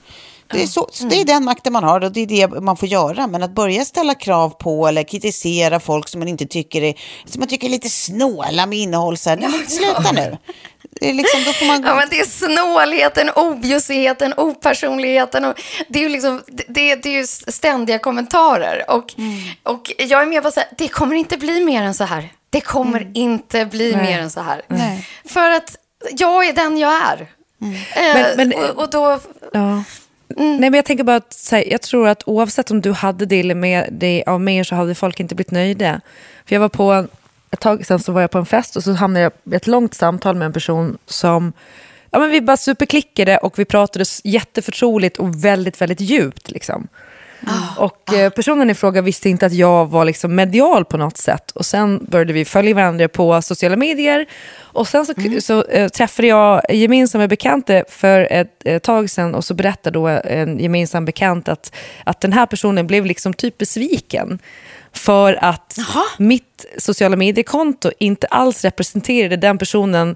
[0.47, 2.77] Det är, så, så det är den makten man har och det är det man
[2.77, 3.27] får göra.
[3.27, 6.93] Men att börja ställa krav på eller kritisera folk som man inte tycker är,
[7.25, 9.17] som man tycker är lite snåla med innehåll.
[9.17, 10.38] Så här, nej, men sluta nu.
[11.01, 11.84] Det är liksom, då får man.
[11.84, 15.45] Ja, men det är snålheten, objussigheten, opersonligheten.
[15.45, 15.53] Och
[15.88, 18.91] det, är ju liksom, det, det, är ju ständiga kommentarer.
[18.91, 19.13] Och,
[19.63, 22.29] och jag är med på här, det kommer inte bli mer än så här.
[22.49, 24.62] Det kommer inte bli mer än så här.
[25.25, 25.75] För att
[26.12, 27.27] jag är den jag är.
[27.95, 29.19] Eh, Men- men- och, och då...
[29.53, 29.84] Ja.
[30.38, 30.58] Mm.
[30.58, 33.56] Nej, men jag tänker bara att här, jag tror att oavsett om du hade det
[33.56, 36.02] med dig av mer så hade folk inte blivit nöjda.
[36.45, 37.08] För jag var på en,
[37.52, 39.67] ett tag sedan så var jag på en fest och så hamnade jag i ett
[39.67, 41.54] långt samtal med en person som
[42.12, 46.52] ja, men vi bara superklickade och vi pratade jätteförtroligt och väldigt, väldigt djupt.
[46.52, 46.88] Liksom.
[47.78, 51.52] Och eh, personen i fråga visste inte att jag var liksom medial på något sätt.
[51.52, 54.26] Och sen började vi följa varandra på sociala medier.
[54.58, 59.45] Och sen så, så eh, träffade jag gemensamma bekanta för ett, ett tag sedan och
[59.45, 64.39] så berättade då en gemensam bekant att, att den här personen blev liksom typ besviken.
[64.93, 65.78] För att
[66.17, 70.15] mitt sociala mediekonto inte alls representerade den personen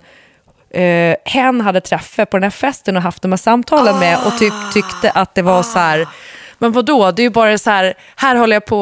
[0.70, 4.38] eh, hen hade träffat på den här festen och haft de här samtalen med och
[4.38, 6.08] tyck, tyckte att det var så här,
[6.60, 8.82] men vadå, det är ju bara så här, här håller jag på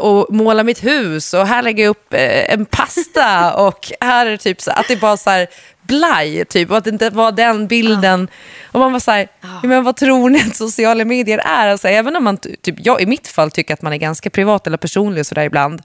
[0.00, 4.30] och måla mitt hus och här lägger jag upp eh, en pasta och här är
[4.30, 5.46] det typ så att det bara så här
[5.82, 8.28] blaj, typ, och att det inte var den bilden.
[8.72, 11.68] Och man var så här, ja, men vad tror ni att sociala medier är?
[11.68, 14.30] Alltså, även om man, ty- typ, jag i mitt fall tycker att man är ganska
[14.30, 15.82] privat eller personlig och så där ibland,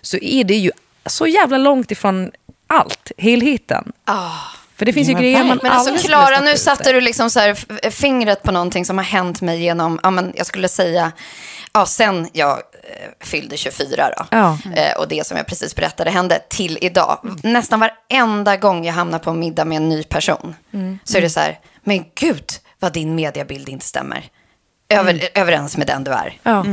[0.00, 0.70] så är det ju
[1.06, 2.30] så jävla långt ifrån
[2.66, 3.92] allt, helheten.
[4.80, 7.40] För det finns ju men grejer man Men alltså Klara, nu satte du liksom så
[7.40, 11.12] här f- fingret på någonting som har hänt mig genom, ja, men jag skulle säga,
[11.72, 14.26] ja, sen jag eh, fyllde 24 då.
[14.30, 14.58] Ja.
[14.76, 17.18] Eh, och det som jag precis berättade hände till idag.
[17.42, 20.54] Nästan varenda gång jag hamnar på en middag med en ny person
[21.04, 22.44] så är det så här, men gud
[22.78, 24.24] vad din mediebild inte stämmer.
[24.90, 26.38] Över, Överens med den du är.
[26.42, 26.64] Ja.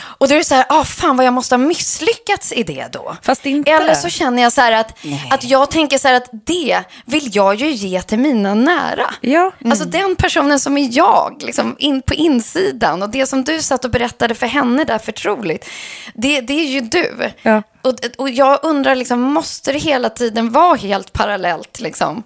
[0.00, 2.88] Och då är det så här, ah, fan vad jag måste ha misslyckats i det
[2.92, 3.16] då.
[3.22, 3.70] Fast inte.
[3.70, 4.98] Eller så känner jag så här att,
[5.30, 9.14] att jag tänker så här att det vill jag ju ge till mina nära.
[9.20, 9.52] Ja.
[9.64, 13.02] Alltså den personen som är jag, liksom in på insidan.
[13.02, 15.68] Och det som du satt och berättade för henne där förtroligt,
[16.14, 17.30] det, det är ju du.
[17.42, 17.62] Ja.
[17.82, 22.22] Och, och jag undrar, liksom, måste det hela tiden vara helt parallellt liksom,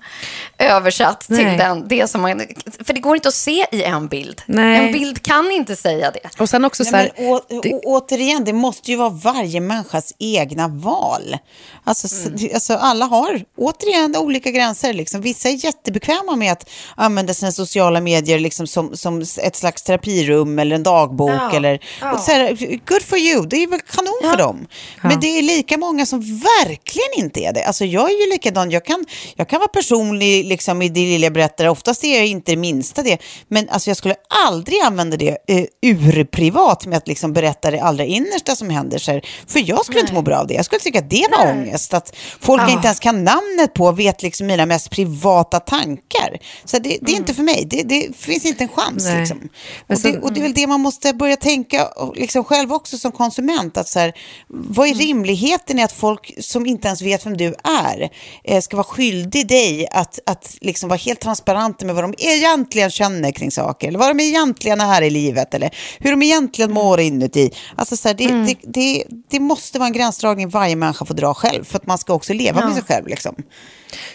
[0.59, 1.39] översatt Nej.
[1.39, 2.43] till den, det som man...
[2.85, 4.43] För det går inte att se i en bild.
[4.47, 4.87] Nej.
[4.87, 6.41] En bild kan inte säga det.
[6.41, 9.61] Och sen också så här, Nej, men, å, det- återigen, det måste ju vara varje
[9.61, 11.37] människas egna val.
[11.85, 12.51] Alltså, Mm.
[12.55, 14.93] alltså, alla har, återigen, olika gränser.
[14.93, 15.21] Liksom.
[15.21, 20.59] Vissa är jättebekväma med att använda sina sociala medier liksom, som, som ett slags terapirum
[20.59, 21.31] eller en dagbok.
[21.31, 22.13] Ja, Eller, ja.
[22.13, 24.67] och så här, good for you, det är väl kanon för dem.
[25.03, 27.65] Men det är lika många som verkligen inte är det.
[27.65, 29.05] Alltså jag är ju likadan, jag kan,
[29.37, 32.57] jag kan vara personlig liksom, i det lilla jag berättar, oftast är jag inte det
[32.57, 34.15] minsta det, men alltså, jag skulle
[34.47, 38.99] aldrig använda det eh, urprivat med att liksom, berätta det allra innersta som händer.
[38.99, 40.03] Så här, för jag skulle Nej.
[40.03, 41.53] inte må bra av det, jag skulle tycka att det var Nej.
[41.53, 42.71] ångest, att folk ah.
[42.71, 46.39] inte ens kan namnet på, vet liksom mina mest privata tankar.
[46.65, 47.17] Så det, det är mm.
[47.17, 49.09] inte för mig, det, det, finns inte en chans.
[49.19, 49.49] Liksom.
[49.89, 53.13] Och, det, och det är väl det man måste börja tänka liksom, själv också som
[53.13, 54.13] konsument, att så här,
[54.49, 54.99] vad är mm.
[55.33, 58.11] Rimligheten i att folk som inte ens vet vem du är
[58.45, 62.91] eh, ska vara skyldig dig att, att liksom vara helt transparenta med vad de egentligen
[62.91, 66.85] känner kring saker, eller vad de egentligen är i livet, eller hur de egentligen mm.
[66.85, 67.51] mår inuti.
[67.77, 68.47] Alltså, så här, det, mm.
[68.47, 71.99] det, det, det, måste vara en gränsdragning varje människa får dra själv, för att man
[71.99, 72.67] ska också leva ja.
[72.67, 73.07] med sig själv.
[73.07, 73.35] Liksom.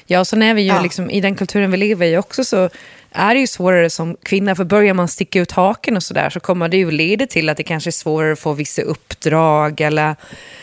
[0.06, 0.82] Ja, och sen är vi ju ja.
[0.82, 2.70] liksom, i den kulturen vi lever i också så
[3.12, 6.40] är det ju svårare som kvinna, för börjar man sticka ut haken och sådär så
[6.40, 10.16] kommer det ju leda till att det kanske är svårare att få vissa uppdrag eller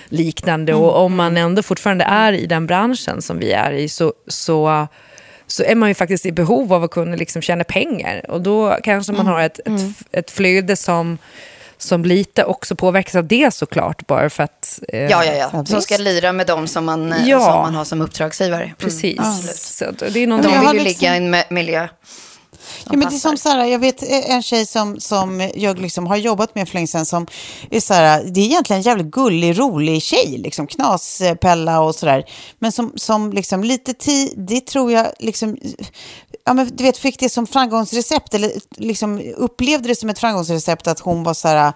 [0.08, 0.72] liknande.
[0.72, 0.84] Mm.
[0.84, 4.88] Och om man ändå fortfarande är i den branschen som vi är i så, så,
[5.46, 8.30] så är man ju faktiskt i behov av att kunna liksom tjäna pengar.
[8.30, 9.32] Och då kanske man mm.
[9.32, 9.94] har ett, ett, mm.
[10.12, 11.18] ett flöde som
[11.84, 14.80] som lite också påverkas av det såklart, bara för att...
[14.88, 15.64] Eh, ja, ja, ja.
[15.64, 17.40] Som ska lira med dem som man, eh, ja.
[17.40, 18.74] som man har som uppdragsgivare.
[18.78, 19.18] Precis.
[19.18, 19.32] Mm.
[19.54, 20.26] Så det är.
[20.26, 20.84] De vill ju liksom...
[20.84, 21.88] ligga i en miljö
[22.84, 26.06] Ja, men det är som så här, jag vet en tjej som, som jag liksom
[26.06, 27.26] har jobbat med för länge sedan som
[27.70, 32.24] är så här, det är egentligen en jävligt gullig, rolig tjej, liksom knaspella och sådär.
[32.58, 35.56] Men som, som liksom lite tidigt tror jag liksom
[36.46, 40.86] ja, men du vet, fick det som framgångsrecept, eller liksom upplevde det som ett framgångsrecept
[40.86, 41.72] att hon var så här,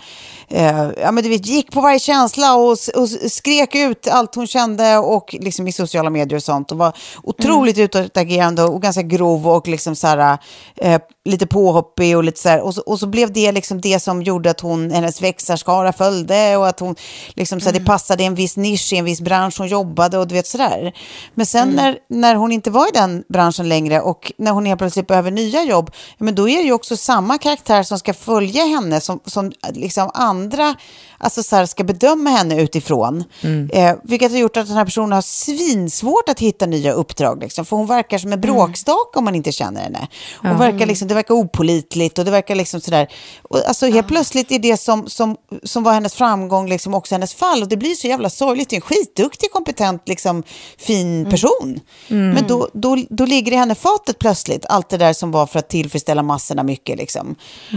[0.49, 4.47] eh, ja men du vet, gick på varje känsla och, och, skrek ut allt hon
[4.47, 7.85] kände och liksom i sociala medier och sånt och var otroligt mm.
[7.85, 10.39] utåtagerande och ganska grov och liksom så här,
[10.77, 14.01] eh, lite påhoppig och lite så här, och så, och så blev det liksom det
[14.01, 16.97] som gjorde att hon, hennes växarskara följde och att hon
[17.35, 17.85] liksom så här, mm.
[17.85, 20.47] det passade i en viss nisch, i en viss bransch hon jobbade och du vet
[20.47, 20.93] sådär.
[21.35, 21.75] Men sen mm.
[21.77, 25.31] när, när hon inte var i den branschen längre och när hon helt plötsligt behöver
[25.31, 29.21] nya jobb, men då är det ju också samma karaktär som ska följa henne som,
[29.25, 30.75] som liksom andra
[31.19, 33.25] alltså så här, ska bedöma henne utifrån.
[33.41, 33.71] Mm.
[33.73, 37.43] Eh, vilket har gjort att den här personen har svinsvårt att hitta nya uppdrag.
[37.43, 38.55] Liksom, för hon verkar som en mm.
[38.55, 39.19] bråkstake mm.
[39.19, 40.09] om man inte känner henne.
[40.37, 40.73] Hon mm.
[40.73, 43.09] verkar liksom, det verkar opolitligt och det verkar liksom sådär.
[43.43, 47.35] Och, alltså helt plötsligt är det som, som, som var hennes framgång liksom också hennes
[47.35, 47.63] fall.
[47.63, 48.71] Och det blir så jävla sorgligt.
[48.71, 50.43] Det är en skitduktig, kompetent, liksom,
[50.79, 51.31] fin mm.
[51.31, 51.81] person.
[52.09, 52.31] Mm.
[52.31, 54.48] Men då, då, då ligger det i henne fatet plötsligt.
[54.69, 56.99] Allt det där som var för att tillfredsställa massorna mycket.
[56.99, 57.35] Liksom.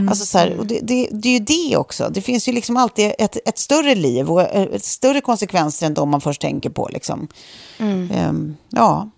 [0.10, 2.10] Alltså, så här, och det, det, det är ju det också.
[2.10, 5.94] Det finns ju liksom alltid ett ett, ett större liv och ett större konsekvenser än
[5.94, 6.90] de man först tänker på.
[6.94, 7.28] Liksom.
[7.78, 8.12] Mm.
[8.30, 9.10] Um, ja.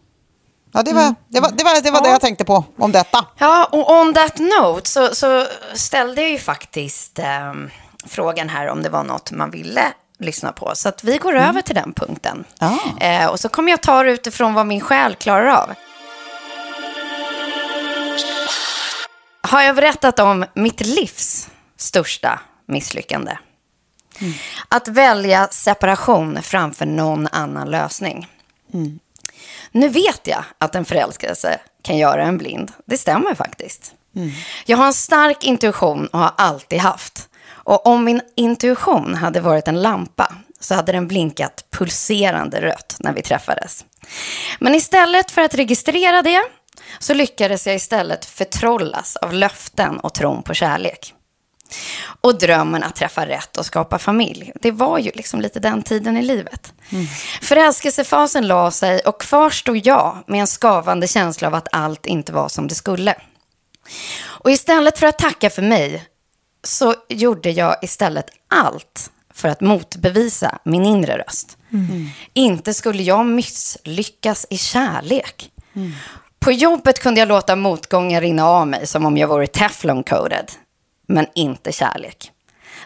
[0.75, 1.15] Ja, det var, mm.
[1.27, 2.03] det var, det var, det, var ja.
[2.03, 3.25] det jag tänkte på om detta.
[3.37, 7.53] Ja, och on that note så, så ställde jag ju faktiskt eh,
[8.05, 10.71] frågan här om det var något man ville lyssna på.
[10.75, 11.49] Så att vi går mm.
[11.49, 12.43] över till den punkten.
[12.59, 13.05] Ah.
[13.05, 15.73] Eh, och så kommer jag ta det utifrån vad min själ klarar av.
[19.47, 23.37] Har jag berättat om mitt livs största misslyckande?
[24.21, 24.33] Mm.
[24.69, 28.27] Att välja separation framför någon annan lösning.
[28.73, 28.99] Mm.
[29.71, 32.71] Nu vet jag att en förälskelse kan göra en blind.
[32.85, 33.93] Det stämmer faktiskt.
[34.15, 34.31] Mm.
[34.65, 37.29] Jag har en stark intuition och har alltid haft.
[37.45, 43.13] Och om min intuition hade varit en lampa så hade den blinkat pulserande rött när
[43.13, 43.85] vi träffades.
[44.59, 46.43] Men istället för att registrera det
[46.99, 51.13] så lyckades jag istället förtrollas av löften och tron på kärlek.
[52.21, 54.51] Och drömmen att träffa rätt och skapa familj.
[54.61, 56.73] Det var ju liksom lite den tiden i livet.
[56.89, 57.05] Mm.
[57.41, 62.33] Förälskelsefasen la sig och kvar stod jag med en skavande känsla av att allt inte
[62.33, 63.15] var som det skulle.
[64.23, 66.03] Och istället för att tacka för mig
[66.63, 71.57] så gjorde jag istället allt för att motbevisa min inre röst.
[71.71, 72.09] Mm.
[72.33, 75.51] Inte skulle jag misslyckas i kärlek.
[75.75, 75.91] Mm.
[76.43, 80.51] På jobbet kunde jag låta motgångar rinna av mig som om jag vore teflon-coded
[81.07, 82.31] men inte kärlek.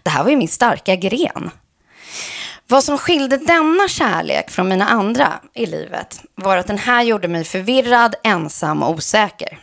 [0.04, 1.52] Det här var ju min starka gren.
[2.68, 7.28] Vad som skilde denna kärlek från mina andra i livet var att den här gjorde
[7.28, 9.60] mig förvirrad, ensam och osäker.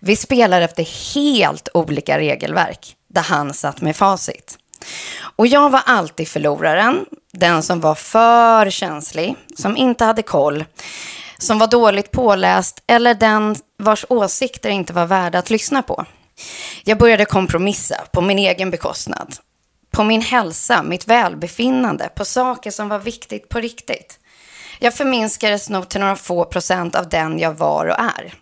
[0.00, 4.58] Vi spelar efter helt olika regelverk, där han satt med facit.
[5.36, 10.64] Och jag var alltid förloraren, den som var för känslig, som inte hade koll,
[11.38, 16.04] som var dåligt påläst eller den vars åsikter inte var värda att lyssna på.
[16.84, 19.36] Jag började kompromissa på min egen bekostnad.
[19.90, 24.18] På min hälsa, mitt välbefinnande, på saker som var viktigt på riktigt.
[24.78, 28.34] Jag förminskades nog till några få procent av den jag var och är.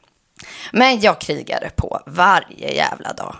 [0.72, 3.36] Men jag krigade på varje jävla dag.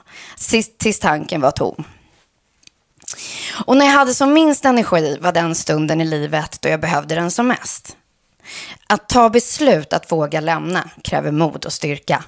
[0.79, 1.85] Tills, tanken var tom.
[3.67, 7.15] Och när jag hade som minst energi var den stunden i livet då jag behövde
[7.15, 7.97] den som mest.
[8.87, 12.25] Att ta beslut att våga lämna kräver mod och styrka.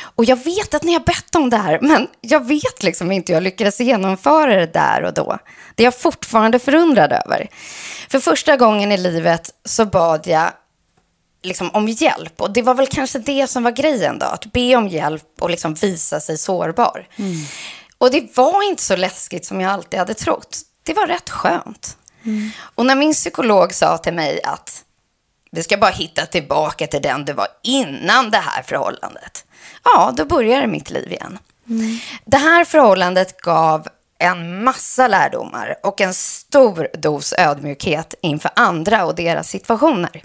[0.00, 3.32] Och jag vet att ni har bett om det här, men jag vet liksom inte
[3.32, 5.38] hur jag lyckades genomföra det där och då.
[5.74, 7.48] Det är jag fortfarande förundrad över.
[8.08, 10.52] För första gången i livet så bad jag
[11.42, 12.40] liksom om hjälp.
[12.40, 15.50] Och det var väl kanske det som var grejen då, att be om hjälp och
[15.50, 17.08] liksom visa sig sårbar.
[17.16, 17.36] Mm.
[17.98, 20.58] Och det var inte så läskigt som jag alltid hade trott.
[20.82, 21.96] Det var rätt skönt.
[22.24, 22.50] Mm.
[22.74, 24.84] Och när min psykolog sa till mig att
[25.56, 29.46] du ska bara hitta tillbaka till den du var innan det här förhållandet.
[29.84, 31.38] Ja, då började mitt liv igen.
[31.68, 31.98] Mm.
[32.24, 33.88] Det här förhållandet gav
[34.18, 40.22] en massa lärdomar och en stor dos ödmjukhet inför andra och deras situationer.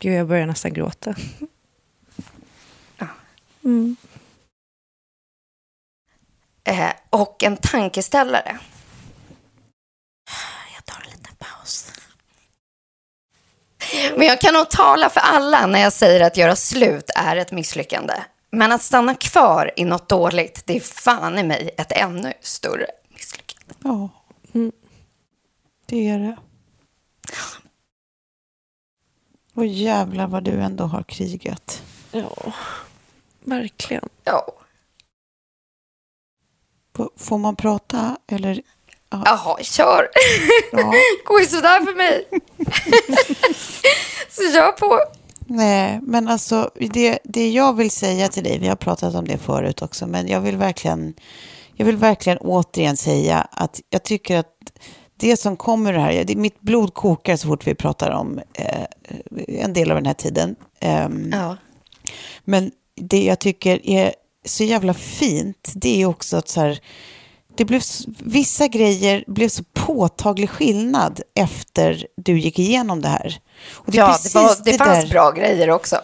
[0.00, 1.14] Gud, jag börjar nästan gråta.
[3.64, 3.96] Mm.
[6.64, 8.58] Eh, och en tankeställare.
[10.74, 11.92] Jag tar en liten paus.
[14.16, 17.52] Men jag kan nog tala för alla när jag säger att göra slut är ett
[17.52, 18.14] misslyckande.
[18.50, 22.86] Men att stanna kvar i något dåligt, det är fan i mig ett ännu större
[23.08, 23.74] misslyckande.
[23.82, 24.08] Ja,
[24.54, 24.72] mm.
[25.86, 26.36] det är det.
[29.54, 31.82] Och jävlar vad du ändå har krigat.
[32.12, 32.52] Ja,
[33.44, 34.08] verkligen.
[34.24, 34.52] Ja.
[37.16, 38.62] Får man prata eller?
[39.24, 40.08] Jaha, kör.
[40.72, 40.92] Ja.
[41.24, 42.28] Går ju sådär för mig.
[44.30, 45.00] Så kör på.
[45.48, 49.38] Nej, men alltså det, det jag vill säga till dig, vi har pratat om det
[49.38, 51.14] förut också, men jag vill verkligen,
[51.74, 54.52] jag vill verkligen återigen säga att jag tycker att
[55.16, 58.84] det som kommer det här, det, mitt blod kokar så fort vi pratar om eh,
[59.48, 60.56] en del av den här tiden.
[61.06, 61.56] Um, ja.
[62.44, 64.14] Men det jag tycker är
[64.44, 66.80] så jävla fint, det är också att så här,
[67.56, 67.82] det blev,
[68.18, 73.38] vissa grejer blev så påtaglig skillnad efter du gick igenom det här.
[73.86, 75.10] Det ja, det, var, det, det fanns där.
[75.10, 75.96] bra grejer också.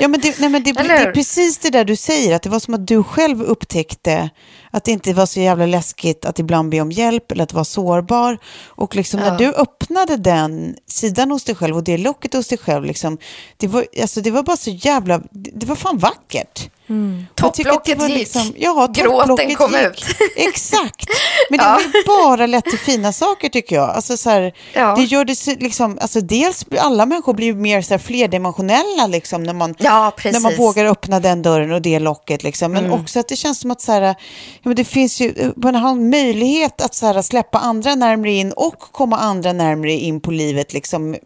[0.00, 2.50] Ja, men, det, nej, men det, det, är precis det där du säger, att det
[2.50, 4.30] var som att du själv upptäckte
[4.70, 7.64] att det inte var så jävla läskigt att ibland be om hjälp eller att vara
[7.64, 8.38] sårbar.
[8.66, 9.30] Och liksom ja.
[9.30, 13.18] när du öppnade den sidan hos dig själv och det locket hos dig själv, liksom,
[13.56, 16.70] det, var, alltså, det var bara så jävla, det var fan vackert.
[16.92, 17.26] Mm.
[17.34, 19.82] Topplocket gick, liksom, ja, gråten kom gick.
[19.82, 20.04] ut.
[20.36, 21.06] Exakt,
[21.50, 21.80] men det ja.
[22.06, 23.90] var bara lätt till fina saker tycker jag.
[23.90, 24.94] Alltså, så här, ja.
[24.96, 29.52] Det gör det liksom, alltså, dels alla människor blir mer så här, flerdimensionella liksom, när,
[29.52, 32.42] man, ja, när man vågar öppna den dörren och det locket.
[32.42, 32.72] Liksom.
[32.72, 33.00] Men mm.
[33.00, 34.14] också att det känns som att så här,
[34.62, 38.52] ja, det finns ju, man har en möjlighet att så här, släppa andra närmare in
[38.52, 40.72] och komma andra närmare in på livet.
[40.72, 41.16] Liksom,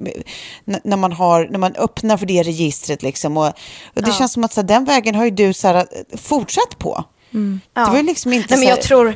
[0.64, 3.02] när, man har, när man öppnar för det registret.
[3.02, 3.46] Liksom, och,
[3.94, 5.86] och det känns som att så här, den vägen har ju du så här,
[6.16, 7.04] fortsatt på.
[7.34, 7.60] Mm.
[7.72, 9.14] Det var liksom inte nej, men jag tror, nej,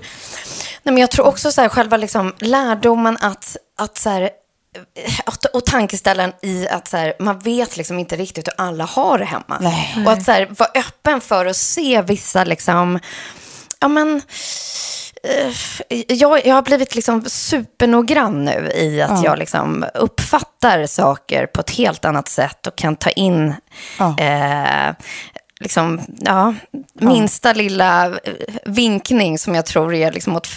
[0.82, 4.30] men jag tror också så här, själva liksom, lärdomen att, att så här,
[5.52, 9.24] och tankeställaren i att så här, man vet liksom inte riktigt hur alla har det
[9.24, 9.58] hemma.
[9.60, 10.04] Nej.
[10.06, 12.98] Och att så här, vara öppen för att se vissa, liksom,
[13.80, 14.22] ja men,
[15.22, 15.52] eh,
[16.08, 19.24] jag, jag har blivit liksom supernoggrann nu i att ja.
[19.24, 23.54] jag liksom uppfattar saker på ett helt annat sätt och kan ta in
[23.98, 24.18] ja.
[24.18, 24.94] eh,
[25.60, 26.54] liksom, ja,
[26.92, 28.14] minsta lilla eh,
[28.64, 30.48] vinkning som jag tror är liksom åt,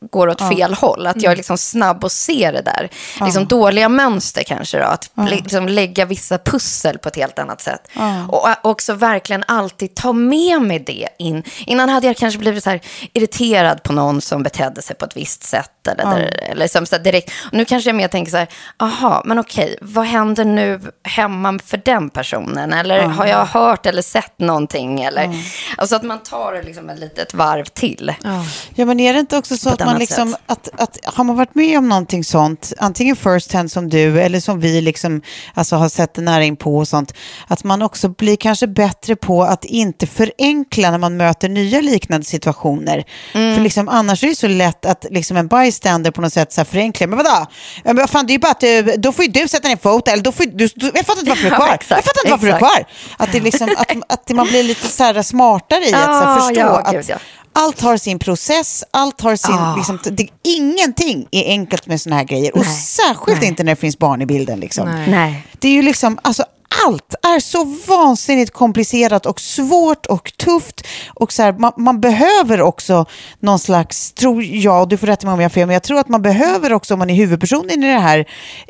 [0.00, 0.50] går åt ja.
[0.50, 1.06] fel håll.
[1.06, 1.36] Att jag är mm.
[1.36, 2.90] liksom snabb och ser det där.
[3.18, 3.24] Ja.
[3.24, 4.84] Liksom dåliga mönster kanske då.
[4.84, 5.24] Att ja.
[5.24, 7.88] liksom lägga vissa pussel på ett helt annat sätt.
[8.28, 11.42] Och också verkligen alltid ta med mig det in.
[11.66, 12.78] Innan hade jag kanske blivit så
[13.12, 15.79] irriterad på någon som betedde sig på ett visst sätt.
[15.88, 16.28] Eller, ja.
[16.50, 17.32] eller som så direkt.
[17.46, 21.58] Och nu kanske jag mer tänker så här, aha, men okej, vad händer nu hemma
[21.64, 22.72] för den personen?
[22.72, 25.00] Eller har jag hört eller sett någonting?
[25.00, 25.40] Eller, mm.
[25.76, 28.14] Alltså att man tar liksom ett litet varv till.
[28.22, 31.36] Ja, ja men är det inte också så att man liksom, att, att, har man
[31.36, 35.22] varit med om någonting sånt, antingen first hand som du eller som vi liksom,
[35.54, 37.14] alltså har sett det nära in på och sånt,
[37.46, 42.26] att man också blir kanske bättre på att inte förenkla när man möter nya liknande
[42.26, 43.04] situationer.
[43.34, 43.54] Mm.
[43.54, 46.60] För liksom, annars är det så lätt att liksom en bystander på något sätt så
[46.60, 47.46] här förenklar, men vadå?
[47.84, 49.76] Men vad fan, det är ju bara att du, då får ju du sätta ner
[49.76, 51.68] foten, eller då får du, du, jag fattar inte varför du är kvar.
[51.68, 52.60] Ja, jag fattar inte varför exakt.
[52.60, 52.86] du är kvar.
[53.16, 56.60] Att, det liksom, att, att man blir lite så här smartare i att ah, förstå
[56.60, 57.16] ja, att gud, ja.
[57.52, 59.54] allt har sin process, allt har sin...
[59.54, 59.76] Ah.
[59.76, 62.52] Liksom, det, ingenting är enkelt med såna här grejer.
[62.54, 62.60] Nej.
[62.60, 63.48] Och särskilt Nej.
[63.48, 64.60] inte när det finns barn i bilden.
[64.60, 65.04] Liksom.
[65.08, 65.46] Nej.
[65.58, 66.44] Det är ju liksom, alltså,
[66.86, 70.86] allt är så vansinnigt komplicerat och svårt och tufft.
[71.14, 73.06] Och så här, man, man, behöver också
[73.40, 75.98] någon slags, tror jag, du får rätta mig om jag har fel, men jag tror
[75.98, 78.18] att man behöver också, om man är huvudpersonen i det här,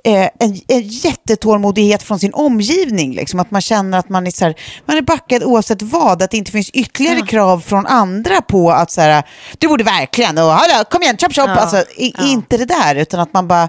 [0.04, 3.14] eh, en, en jättetålmodighet från sin omgivning.
[3.14, 3.40] Liksom.
[3.40, 4.54] Att man känner att man är, så här,
[4.86, 7.26] man är backad oavsett vad, att det inte finns ytterligare ja.
[7.26, 9.22] krav från andra på att så här,
[9.58, 11.48] du borde verkligen, och, hallå, kom igen, chop chop.
[11.48, 11.56] Ja.
[11.56, 12.26] Alltså, i, ja.
[12.26, 13.68] Inte det där, utan att man bara,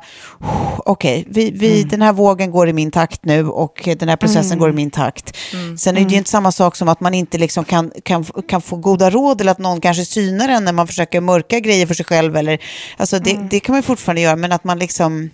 [0.78, 1.90] okej, okay, vi, vi, mm.
[1.90, 4.60] den här vågen går i min takt nu och den här processen mm.
[4.60, 5.38] går i min takt.
[5.54, 5.78] Mm.
[5.78, 6.18] Sen är det ju mm.
[6.18, 9.52] inte samma sak som att man inte liksom kan, kan, kan få goda råd eller
[9.52, 12.36] att någon kanske synar en när man försöker mörka grejer för sig själv.
[12.36, 12.60] Eller,
[12.98, 13.48] alltså det, mm.
[13.50, 15.30] det kan man ju fortfarande göra, men att man liksom...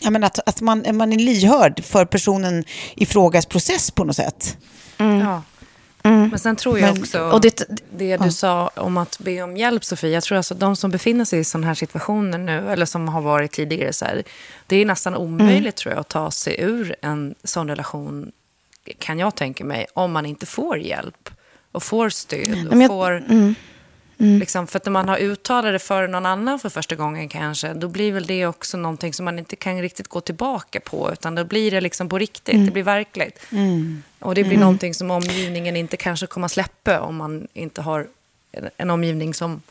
[0.00, 2.64] Ja, men att, att man, man är lyhörd för personen
[2.96, 4.56] i frågas process på något sätt.
[4.98, 5.18] Mm.
[5.18, 5.42] Ja.
[6.04, 6.28] Mm.
[6.28, 7.62] Men sen tror jag Men, också, och det,
[7.96, 8.18] det ja.
[8.18, 11.38] du sa om att be om hjälp Sofie, jag tror alltså de som befinner sig
[11.38, 14.22] i sådana här situationer nu, eller som har varit tidigare, så här,
[14.66, 15.72] det är nästan omöjligt mm.
[15.72, 18.32] tror jag att ta sig ur en sån relation,
[18.98, 21.30] kan jag tänka mig, om man inte får hjälp
[21.72, 23.10] och får stöd och jag, får...
[23.10, 23.54] Mm.
[24.18, 24.38] Mm.
[24.38, 27.74] Liksom, för att när man har uttalat det för någon annan för första gången kanske,
[27.74, 31.34] då blir väl det också någonting som man inte kan riktigt gå tillbaka på, utan
[31.34, 32.66] då blir det liksom på riktigt, mm.
[32.66, 33.38] det blir verkligt.
[33.52, 34.02] Mm.
[34.18, 34.60] Och det blir mm.
[34.60, 38.06] någonting som omgivningen inte kanske kommer släppa om man inte har
[38.52, 39.62] en, en omgivning som,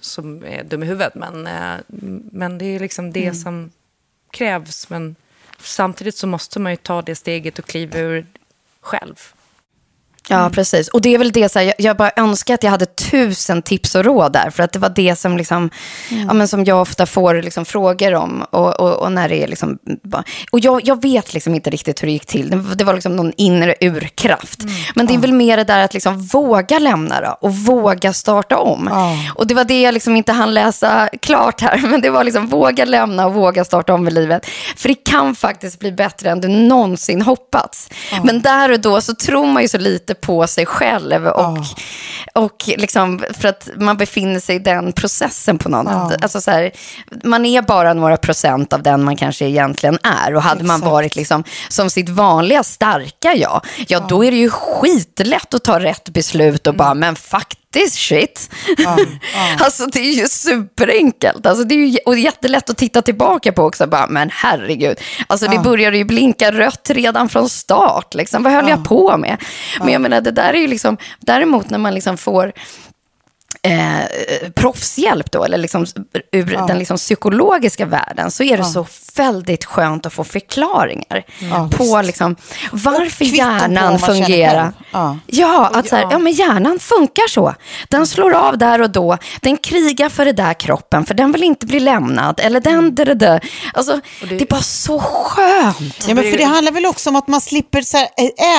[0.00, 1.14] som är dum i huvudet.
[1.14, 1.76] Men, eh,
[2.32, 3.34] men det är liksom det mm.
[3.34, 3.72] som
[4.30, 4.90] krävs.
[4.90, 5.16] Men
[5.58, 8.26] samtidigt så måste man ju ta det steget och kliva ur
[8.80, 9.33] själv.
[10.28, 10.52] Ja, mm.
[10.52, 10.88] precis.
[10.88, 13.62] Och det är väl det, så här, jag, jag, bara önskar att jag hade tusen
[13.62, 14.50] tips och råd där.
[14.50, 15.70] För att det var det som, liksom,
[16.10, 16.26] mm.
[16.26, 18.44] ja, men som jag ofta får liksom, frågor om.
[18.50, 19.78] Och, och, och, när det är liksom,
[20.50, 22.50] och jag, jag vet liksom inte riktigt hur det gick till.
[22.50, 24.62] Det, det var liksom någon inre urkraft.
[24.62, 24.74] Mm.
[24.94, 28.58] Men det är väl mer det där att liksom våga lämna då, och våga starta
[28.58, 28.88] om.
[28.88, 29.30] Oh.
[29.34, 31.78] Och det var det jag liksom inte hann läsa klart här.
[31.88, 34.46] Men det var liksom våga lämna och våga starta om i livet.
[34.76, 37.88] För det kan faktiskt bli bättre än du någonsin hoppats.
[38.22, 41.26] Men där och då så tror man ju så lite lite på sig själv.
[41.26, 41.64] Och, oh.
[42.34, 46.12] och liksom, för att man befinner sig i den processen på något oh.
[46.22, 46.70] alltså så här,
[47.24, 50.34] Man är bara några procent av den man kanske egentligen är.
[50.34, 50.80] Och hade Exakt.
[50.80, 54.06] man varit liksom, som sitt vanliga starka jag, ja oh.
[54.08, 56.78] då är det ju skitlätt att ta rätt beslut och mm.
[56.78, 58.50] bara, men fuck this shit.
[58.78, 58.96] Ja,
[59.34, 59.56] ja.
[59.64, 61.46] alltså det är ju superenkelt.
[61.46, 63.86] Alltså, det är ju och jättelätt att titta tillbaka på också.
[63.86, 68.14] Bara, men herregud, alltså, det började ju blinka rött redan från start.
[68.14, 68.42] Liksom.
[68.42, 69.36] Vad höll jag på med?
[69.80, 72.52] Men jag menar, det där är ju liksom, däremot när man liksom får
[73.64, 75.86] eh, proffshjälp då, eller liksom
[76.32, 76.66] ur ja.
[76.66, 78.64] den liksom psykologiska världen, så är det ja.
[78.64, 78.86] så
[79.16, 82.36] väldigt skönt att få förklaringar ja, på liksom,
[82.72, 84.72] varför hjärnan fungerar.
[85.26, 87.54] Ja, att så här, ja, men hjärnan funkar så.
[87.88, 89.18] Den slår av där och då.
[89.40, 92.40] Den krigar för det där kroppen, för den vill inte bli lämnad.
[92.40, 92.94] Eller den, mm.
[92.94, 93.40] det, det.
[93.72, 96.08] Alltså, det, det, är bara så skönt.
[96.08, 98.08] Ja, men för det handlar väl också om att man slipper så här,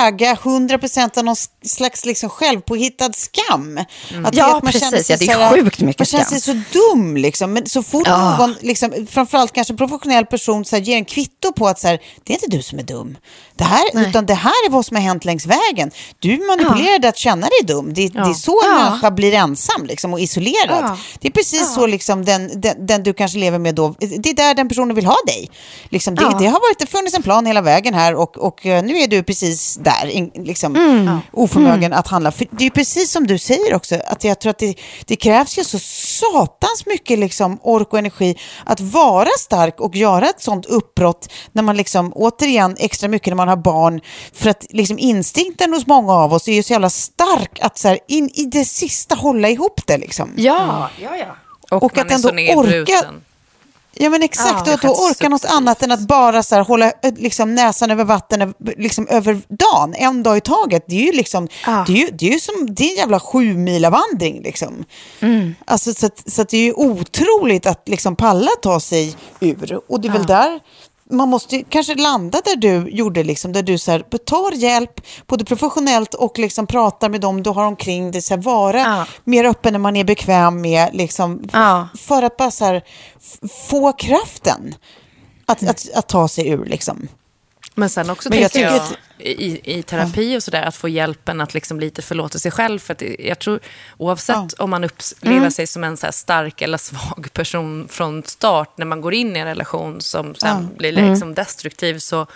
[0.07, 1.35] äga 100% av någon
[1.65, 3.79] slags liksom självpåhittad skam.
[4.11, 4.25] Mm.
[4.25, 4.94] Att, ja, att man precis.
[5.09, 7.53] Ja, det är sjukt mycket Man känner sig så dum, liksom.
[7.53, 8.37] men så fort ja.
[8.37, 11.99] någon, liksom, framförallt kanske professionell person, så här, ger en kvitto på att så här,
[12.23, 13.17] det är inte du som är dum.
[13.55, 15.91] Det här, utan det här är vad som har hänt längs vägen.
[16.19, 17.09] Du manipulerade ja.
[17.09, 17.93] att känna dig dum.
[17.93, 18.23] Det, ja.
[18.23, 18.83] det är så en ja.
[18.83, 20.83] människa blir ensam liksom, och isolerad.
[20.83, 20.97] Ja.
[21.19, 24.33] Det är precis så liksom, den, den, den, du kanske lever med då, det är
[24.33, 25.49] där den personen vill ha dig.
[25.89, 28.83] Liksom, det, det, har varit, det funnits en plan hela vägen här och, och eh,
[28.83, 31.19] nu är du precis där, liksom, mm.
[31.31, 31.99] oförmögen mm.
[31.99, 32.31] att handla.
[32.31, 34.75] För det är precis som du säger också, att jag tror att det,
[35.05, 40.29] det krävs ju så satans mycket liksom, ork och energi att vara stark och göra
[40.29, 44.01] ett sånt uppbrott när man liksom, återigen, extra mycket när man har barn.
[44.33, 47.87] För att liksom instinkten hos många av oss är ju så jävla stark att så
[47.87, 49.97] här, in i det sista hålla ihop det.
[49.97, 50.33] Liksom.
[50.37, 51.35] Ja, ja, ja.
[51.71, 53.03] Och, och att ändå orka.
[53.97, 56.61] Ja men exakt, ja, och att då orka något annat än att bara så här,
[56.61, 60.85] hålla eh, liksom, näsan över vatten liksom, över dagen, en dag i taget.
[60.87, 61.83] Det är ju, liksom, ja.
[61.87, 64.41] det är ju, det är ju som det är en jävla sju mila vandring.
[64.41, 64.85] Liksom.
[65.19, 65.55] Mm.
[65.65, 69.79] Alltså, så, att, så att det är ju otroligt att liksom, palla ta sig ur.
[69.89, 70.17] Och det är ja.
[70.17, 70.59] väl där
[71.11, 75.45] man måste kanske landa där du gjorde, liksom, där du så här, tar hjälp, både
[75.45, 78.21] professionellt och liksom pratar med dem du har omkring dig.
[78.21, 79.05] Så här, vara ja.
[79.23, 81.87] mer öppen när man är bekväm med, liksom, ja.
[81.97, 82.83] för att bara så här,
[83.69, 84.75] få kraften
[85.45, 85.71] att, mm.
[85.71, 86.65] att, att, ta sig ur.
[86.65, 87.07] Liksom.
[87.75, 88.83] Men sen också Men jag tänker jag,
[89.17, 92.79] i, i terapi och sådär, att få hjälpen att liksom lite förlåta sig själv.
[92.79, 93.59] För att jag tror,
[93.97, 94.63] oavsett ja.
[94.63, 95.51] om man upplever mm.
[95.51, 99.39] sig som en så stark eller svag person från start, när man går in i
[99.39, 100.77] en relation som sen ja.
[100.77, 101.33] blir liksom mm.
[101.35, 102.27] destruktiv, så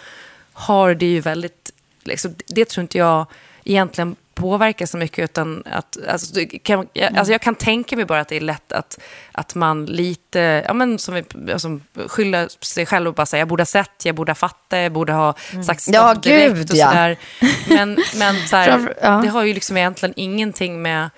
[0.54, 1.72] har det ju väldigt...
[2.04, 3.26] Liksom, det tror inte jag
[3.64, 5.24] egentligen påverka så mycket.
[5.24, 8.72] Utan att, alltså, kan, jag, alltså, jag kan tänka mig bara att det är lätt
[8.72, 9.00] att,
[9.32, 13.62] att man lite, ja men som alltså, skyller sig själv och bara säga jag borde
[13.62, 15.36] ha sett, jag borde ha fattat, jag borde ha
[15.66, 16.88] sagt stopp Ja, direkt gud, och ja.
[16.88, 17.18] sådär.
[17.70, 19.22] Men, men så här, ja.
[19.24, 21.10] det har ju liksom egentligen ingenting med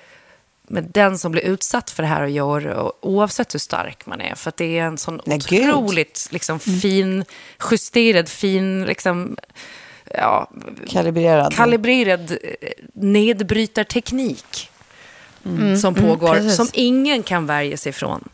[0.71, 4.35] med den som blir utsatt för det här att göra, oavsett hur stark man är.
[4.35, 7.25] För det är en sån Nej, otroligt liksom, fin,
[7.71, 9.37] justerad, fin, liksom,
[10.13, 10.47] ja,
[10.89, 11.53] Kalibrerad.
[11.55, 12.37] kalibrerad eh,
[12.93, 14.69] nedbrytarteknik
[15.81, 16.55] som pågår, precis.
[16.55, 18.29] som ingen kan värja sig från.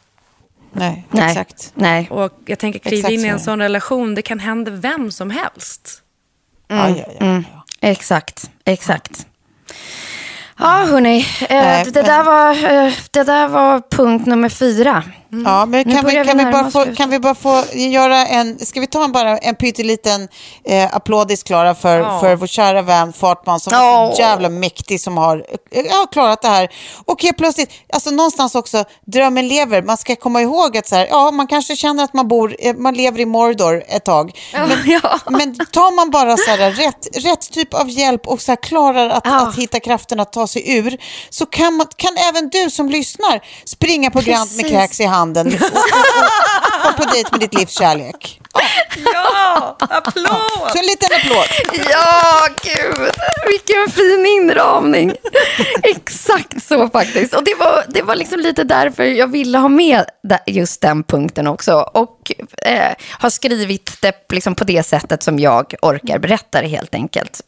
[0.71, 1.29] Nej, Nej.
[1.31, 1.71] exakt.
[1.75, 2.07] Nej.
[2.11, 6.01] Och jag tänker, kliva in i en sån relation, det kan hända vem som helst.
[6.67, 7.43] Ja, ja, ja, Mm.
[7.53, 7.63] ja.
[7.81, 9.27] Exakt, exakt.
[10.59, 11.25] Ja, hörni.
[11.49, 12.49] Eh, det, där var,
[12.85, 15.03] eh, det där var punkt nummer fyra.
[15.45, 18.79] Ja, men kan vi, kan, vi bara få, kan vi bara få göra en, ska
[18.79, 20.27] vi ta en, bara en pytteliten
[20.63, 22.19] eh, applådis Klara för, Ja.
[22.19, 24.11] för vår kära vän Fartman som är Ja.
[24.15, 26.69] så jävla mäktig som har, eh, har klarat det här.
[27.05, 29.81] Och helt plötsligt, alltså någonstans också, drömmen lever.
[29.81, 32.75] Man ska komma ihåg att så här, ja, man kanske känner att man bor, eh,
[32.75, 34.31] man lever i Mordor ett tag.
[34.53, 35.19] Men, ja.
[35.29, 39.09] men tar man bara så här, rätt, rätt typ av hjälp och så här, klarar
[39.09, 39.47] att, Ja.
[39.47, 40.97] att hitta kraften att ta sig ur,
[41.29, 45.47] så kan, man, kan även du som lyssnar springa på Grant med kräks i handen
[45.47, 48.41] och, och på dejt med ditt livs kärlek.
[49.13, 50.71] Ja, applåd!
[50.71, 51.45] Så en liten applåd.
[51.91, 53.09] Ja, gud.
[53.47, 55.13] Vilken fin inramning.
[55.83, 57.33] Exakt så faktiskt.
[57.33, 60.05] Och det var, det var liksom lite därför jag ville ha med
[60.45, 61.73] just den punkten också.
[61.93, 66.95] Och eh, har skrivit det liksom på det sättet som jag orkar berätta det helt
[66.95, 67.41] enkelt.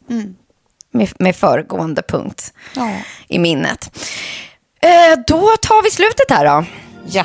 [0.92, 2.90] Med, med föregående punkt Ja.
[3.28, 3.90] i minnet.
[4.82, 6.64] Eh, då tar vi slutet här då.
[7.06, 7.24] Ja.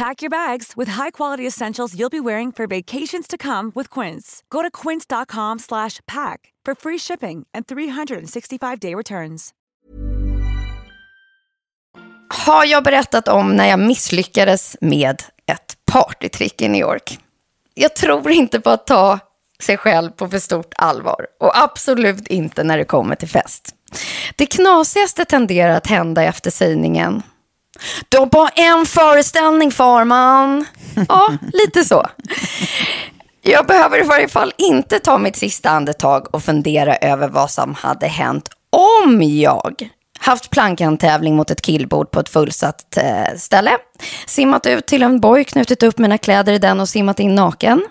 [0.00, 4.42] Pack your bags with high-quality essentials you'll be wearing for vacations to come with Quince.
[4.48, 9.50] Go to quince.com slash pack for free shipping and 365-day returns.
[12.28, 17.18] har jag berättat om när jag misslyckades med ett partytrick i New York.
[17.74, 19.18] Jag tror inte på att ta
[19.62, 23.74] sig själv på för stort allvar och absolut inte när det kommer till fest.
[24.36, 27.22] Det knasigaste tenderar att hända efter sägningen.
[28.08, 30.64] Du har bara en föreställning, farman.
[31.08, 32.06] Ja, lite så.
[33.42, 37.74] Jag behöver i varje fall inte ta mitt sista andetag och fundera över vad som
[37.74, 43.70] hade hänt om jag haft plankantävling mot ett killbord på ett fullsatt eh, ställe,
[44.26, 47.82] simmat ut till en boj, knutit upp mina kläder i den och simmat in naken,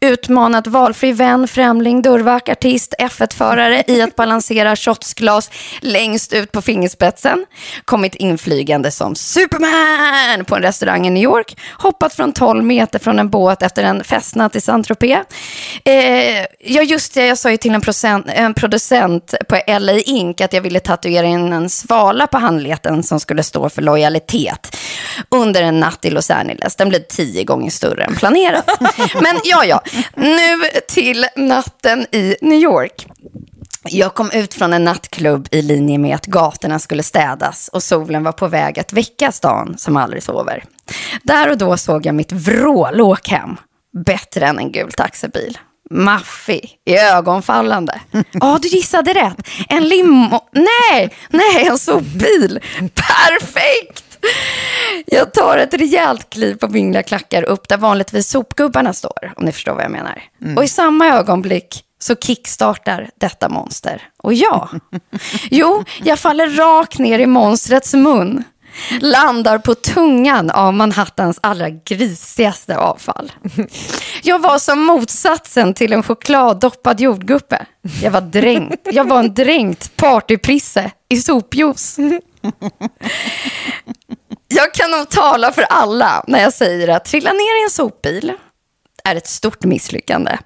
[0.00, 5.50] utmanat valfri vän, främling, dörrvakt, artist, F1-förare i att balansera shotsglas
[5.80, 7.46] längst ut på fingerspetsen,
[7.84, 13.18] kommit inflygande som Superman på en restaurang i New York, hoppat från 12 meter från
[13.18, 15.24] en båt efter en festnatt i Saint-Tropez.
[15.84, 20.40] Eh, ja, just det, jag sa ju till en, procent, en producent på LA Ink
[20.40, 24.76] att jag ville tatuera in en svala på handleden som skulle stå för lojalitet
[25.52, 26.76] under en natt i Los Angeles.
[26.76, 28.70] Den blev tio gånger större än planerat.
[29.14, 29.82] Men ja, ja,
[30.16, 33.06] nu till natten i New York.
[33.84, 38.24] Jag kom ut från en nattklubb i linje med att gatorna skulle städas och solen
[38.24, 40.64] var på väg att väcka stan som aldrig sover.
[41.22, 43.56] Där och då såg jag mitt vrålåk hem,
[44.04, 45.58] bättre än en gul taxibil.
[45.90, 48.00] Maffig, ögonfallande.
[48.32, 49.48] Ja, du gissade rätt.
[49.68, 50.40] En limo...
[50.52, 52.60] Nej, nej, en sopbil.
[52.78, 54.11] Perfekt!
[55.06, 59.44] Jag tar ett rejält kliv på min lilla klackar upp där vanligtvis sopgubbarna står, om
[59.44, 60.22] ni förstår vad jag menar.
[60.56, 64.02] Och i samma ögonblick så kickstartar detta monster.
[64.22, 64.68] Och ja,
[65.50, 68.44] jo, jag faller rakt ner i monstrets mun.
[69.00, 73.32] Landar på tungan av Manhattans allra grisigaste avfall.
[74.22, 77.66] Jag var som motsatsen till en chokladdoppad jordgubbe.
[78.02, 78.88] Jag var dränkt.
[78.92, 81.96] Jag var en dränkt partyprisse i sopjuice.
[84.54, 88.32] Jag kan nog tala för alla när jag säger att trilla ner i en sopbil
[89.04, 90.38] är ett stort misslyckande.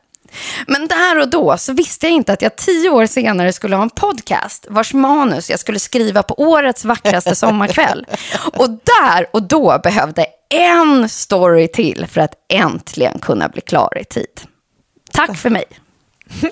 [0.66, 3.82] Men där och då så visste jag inte att jag tio år senare skulle ha
[3.82, 8.06] en podcast vars manus jag skulle skriva på årets vackraste sommarkväll.
[8.52, 14.04] Och där och då behövde en story till för att äntligen kunna bli klar i
[14.04, 14.40] tid.
[15.12, 15.64] Tack för mig.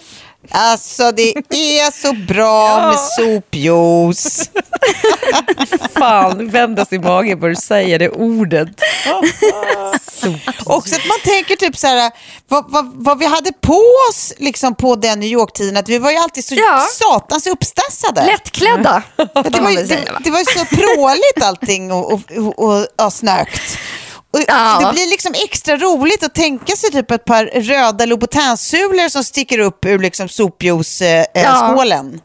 [0.51, 1.33] Alltså det
[1.81, 4.51] är så bra med sopjuice.
[5.99, 8.69] Fan, vändas i magen när du säger det ordet.
[10.67, 12.13] Också att man tänker typ så här,
[12.49, 13.81] vad, vad, vad vi hade på
[14.11, 16.87] oss liksom på den New York-tiden, att vi var ju alltid så Ja.
[16.99, 18.27] satans uppstassade.
[18.27, 19.03] Lättklädda.
[19.51, 22.21] Det var, ju- det, det var ju så pråligt allting och, och,
[22.57, 23.79] och, och snökt.
[24.49, 24.81] Ja.
[24.81, 29.59] Det blir liksom extra roligt att tänka sig typ ett par röda Louboutin-sulor som sticker
[29.59, 32.21] upp ur liksom sopjuice-skålen.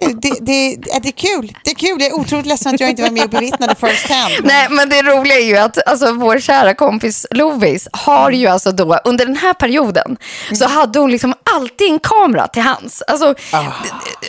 [0.00, 1.52] Det, det, det, det är kul.
[1.64, 1.96] Det är kul.
[2.02, 4.32] Jag är otroligt ledsen att jag inte var med och bevittnade first hand.
[4.44, 8.72] Nej, men det roliga är ju att alltså, vår kära kompis Lovis har ju alltså
[8.72, 10.16] då, under den här perioden,
[10.58, 13.02] så hade hon liksom alltid en kamera till hands.
[13.02, 13.34] Alltså,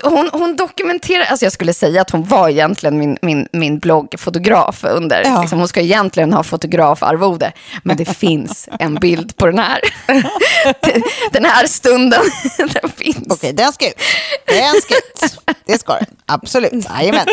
[0.04, 4.84] hon, hon dokumenterar, alltså jag skulle säga att hon var egentligen min, min, min bloggfotograf
[4.84, 5.42] under, Ja.
[5.42, 7.52] liksom, hon ska egentligen ha fotografarvode,
[7.84, 9.80] men det finns en bild på den här.
[11.32, 12.22] den här stunden,
[12.58, 13.28] den finns.
[13.30, 14.02] Okej, den ska ut.
[14.46, 15.40] Den ska ut.
[15.66, 16.06] Det ska den.
[16.26, 16.86] Absolut.
[16.90, 17.28] Jajamän.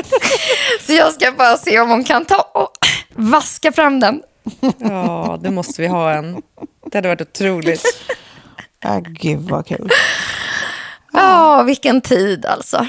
[0.86, 2.70] Så jag ska bara se om hon kan ta och
[3.14, 4.22] vaska fram den.
[4.78, 6.42] Ja, det måste vi ha en.
[6.86, 7.84] Det hade varit otroligt.
[8.84, 9.90] Ah, gud vad kul.
[11.12, 12.86] Ja, vilken tid alltså.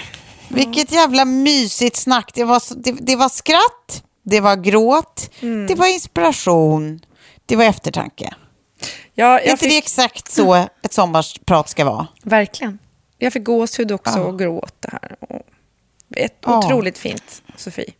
[0.47, 2.31] Vilket jävla mysigt snack.
[2.33, 5.29] Det var, det, det var skratt, det var gråt,
[5.67, 6.99] det var inspiration,
[7.45, 8.33] det var eftertanke.
[9.13, 10.53] Ja, Är inte det fick, exakt så
[10.83, 12.07] ett sommarprat ska vara?
[12.23, 12.79] verkligen.
[13.17, 15.15] Jag fick gåshud också och gråt det här.
[15.29, 15.41] Och
[16.17, 16.57] ett, Ja.
[16.57, 17.93] Otroligt fint, Sofie.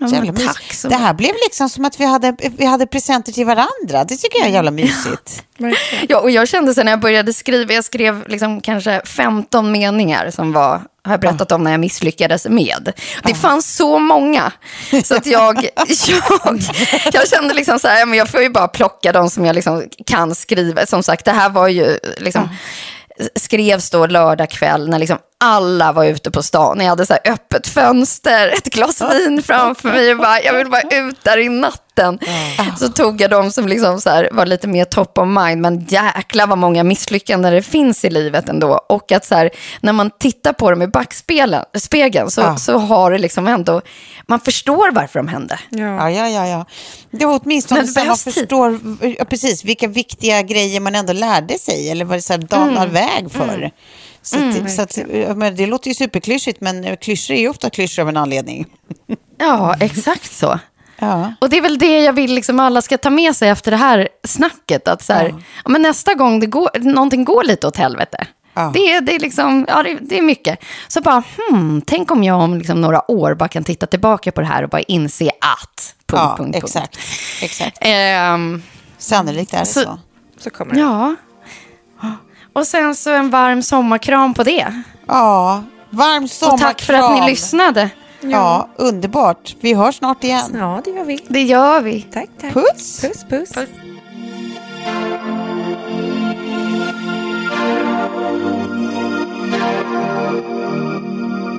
[0.00, 3.32] Ja, Jävla tack så Det här blev liksom som att vi hade, vi hade presenter
[3.32, 4.04] till varandra.
[4.08, 5.44] Det tycker jag är jävla mysigt.
[6.08, 10.30] Ja, och jag kände sen när jag började skriva, jag skrev liksom kanske 15 meningar
[10.30, 12.92] som var, har jag berättat om när jag misslyckades med.
[13.22, 14.52] Det fanns så många.
[15.04, 15.56] Så att jag,
[16.08, 16.60] jag,
[17.12, 19.84] jag kände liksom så här, men jag får ju bara plocka de som jag liksom
[20.06, 20.86] kan skriva.
[20.86, 22.48] Som sagt, det här var ju liksom,
[23.34, 26.80] skrevs då lördag kväll när liksom alla var ute på stan.
[26.80, 30.82] Jag hade så öppet fönster, ett glas vin framför mig och bara, jag vill bara
[30.82, 31.87] ut där i natten.
[32.78, 35.84] Så tog jag de som liksom så här var lite mer top of mind, men
[35.88, 38.80] jäkla vad många misslyckanden det finns i livet ändå.
[38.88, 43.10] Och att så här, när man tittar på dem i backspegeln spegeln, så, så har
[43.10, 43.80] det liksom ändå,
[44.26, 45.58] man förstår varför de hände.
[45.70, 46.46] Ja, ja, ja.
[46.46, 46.66] ja.
[47.10, 48.80] Det var åtminstone Men det så man förstår
[49.18, 52.82] ja, precis, vilka viktiga grejer man ändå lärde sig eller vad det så här danar
[52.82, 52.92] Mm.
[52.92, 53.70] väg för.
[54.22, 54.98] Så, att, så att,
[55.36, 58.66] men det låter ju superklyschigt, men klyschor är ju ofta klyschor av en anledning.
[59.38, 60.58] Ja, exakt så.
[60.98, 61.32] Ja.
[61.40, 63.76] Och det är väl det jag vill liksom alla ska ta med sig efter det
[63.76, 64.88] här snacket.
[64.88, 65.34] Att så här,
[65.64, 65.70] ja.
[65.70, 68.26] men nästa gång det går, någonting går lite åt helvete.
[68.54, 68.70] Ja.
[68.74, 70.58] Det, är, det, är liksom, ja, det, det är mycket.
[70.88, 74.40] Så bara, hmm, tänk om jag om liksom några år bara kan titta tillbaka på
[74.40, 75.94] det här och bara inse att...
[76.06, 76.64] Punkt, Ja, punkt, punkt.
[76.64, 76.98] exakt.
[77.42, 77.78] exakt.
[77.80, 78.62] Ehm,
[78.98, 79.80] Sannolikt är det så.
[79.82, 79.98] Så-
[80.38, 80.80] Så kommer det.
[80.80, 81.14] ja.
[82.52, 84.82] Och sen så en varm sommarkram på det.
[85.06, 86.68] Ja, varm Och sommarkram.
[86.68, 87.90] tack för att ni lyssnade.
[88.20, 89.56] Ja, underbart.
[89.60, 90.56] Vi hörs snart igen.
[90.58, 91.18] Ja, det gör vi.
[91.28, 92.02] Det gör vi.
[92.02, 92.52] Tack, tack.
[92.52, 93.00] Puss!
[93.00, 93.52] Puss, puss.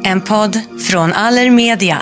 [0.03, 1.97] En podd från Allermedia.